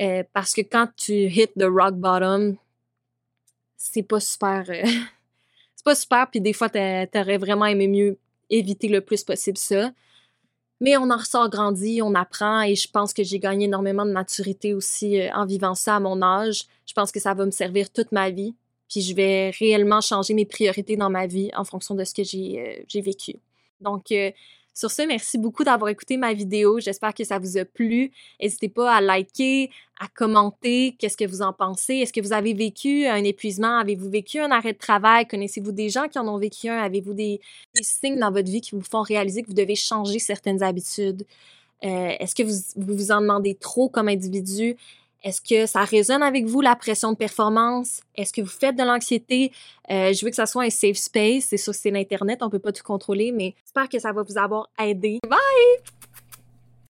[0.00, 2.58] Euh, parce que quand tu hit the rock bottom,
[3.84, 4.64] c'est pas super.
[4.68, 4.82] Euh,
[5.76, 8.18] c'est pas super, puis des fois, t'aurais vraiment aimé mieux
[8.50, 9.92] éviter le plus possible ça.
[10.80, 14.10] Mais on en ressort grandi, on apprend et je pense que j'ai gagné énormément de
[14.10, 16.64] maturité aussi euh, en vivant ça à mon âge.
[16.86, 18.54] Je pense que ça va me servir toute ma vie.
[18.90, 22.22] Puis je vais réellement changer mes priorités dans ma vie en fonction de ce que
[22.22, 23.36] j'ai vécu.
[23.80, 24.12] Donc,
[24.74, 26.80] sur ce, merci beaucoup d'avoir écouté ma vidéo.
[26.80, 28.10] J'espère que ça vous a plu.
[28.40, 29.70] N'hésitez pas à liker,
[30.00, 31.94] à commenter qu'est-ce que vous en pensez?
[31.94, 33.78] Est-ce que vous avez vécu un épuisement?
[33.78, 35.28] Avez-vous vécu un arrêt de travail?
[35.28, 36.78] Connaissez-vous des gens qui en ont vécu un?
[36.78, 37.40] Avez-vous des,
[37.80, 41.24] signes dans votre vie qui vous font réaliser que vous devez changer certaines habitudes?
[41.84, 44.76] Euh, est-ce que vous, vous vous en demandez trop comme individu?
[45.24, 48.02] Est-ce que ça résonne avec vous, la pression de performance?
[48.14, 49.52] Est-ce que vous faites de l'anxiété?
[49.90, 51.46] Euh, je veux que ça soit un safe space.
[51.48, 54.36] C'est sûr c'est l'Internet, on peut pas tout contrôler, mais j'espère que ça va vous
[54.36, 55.20] avoir aidé.
[55.26, 55.40] Bye!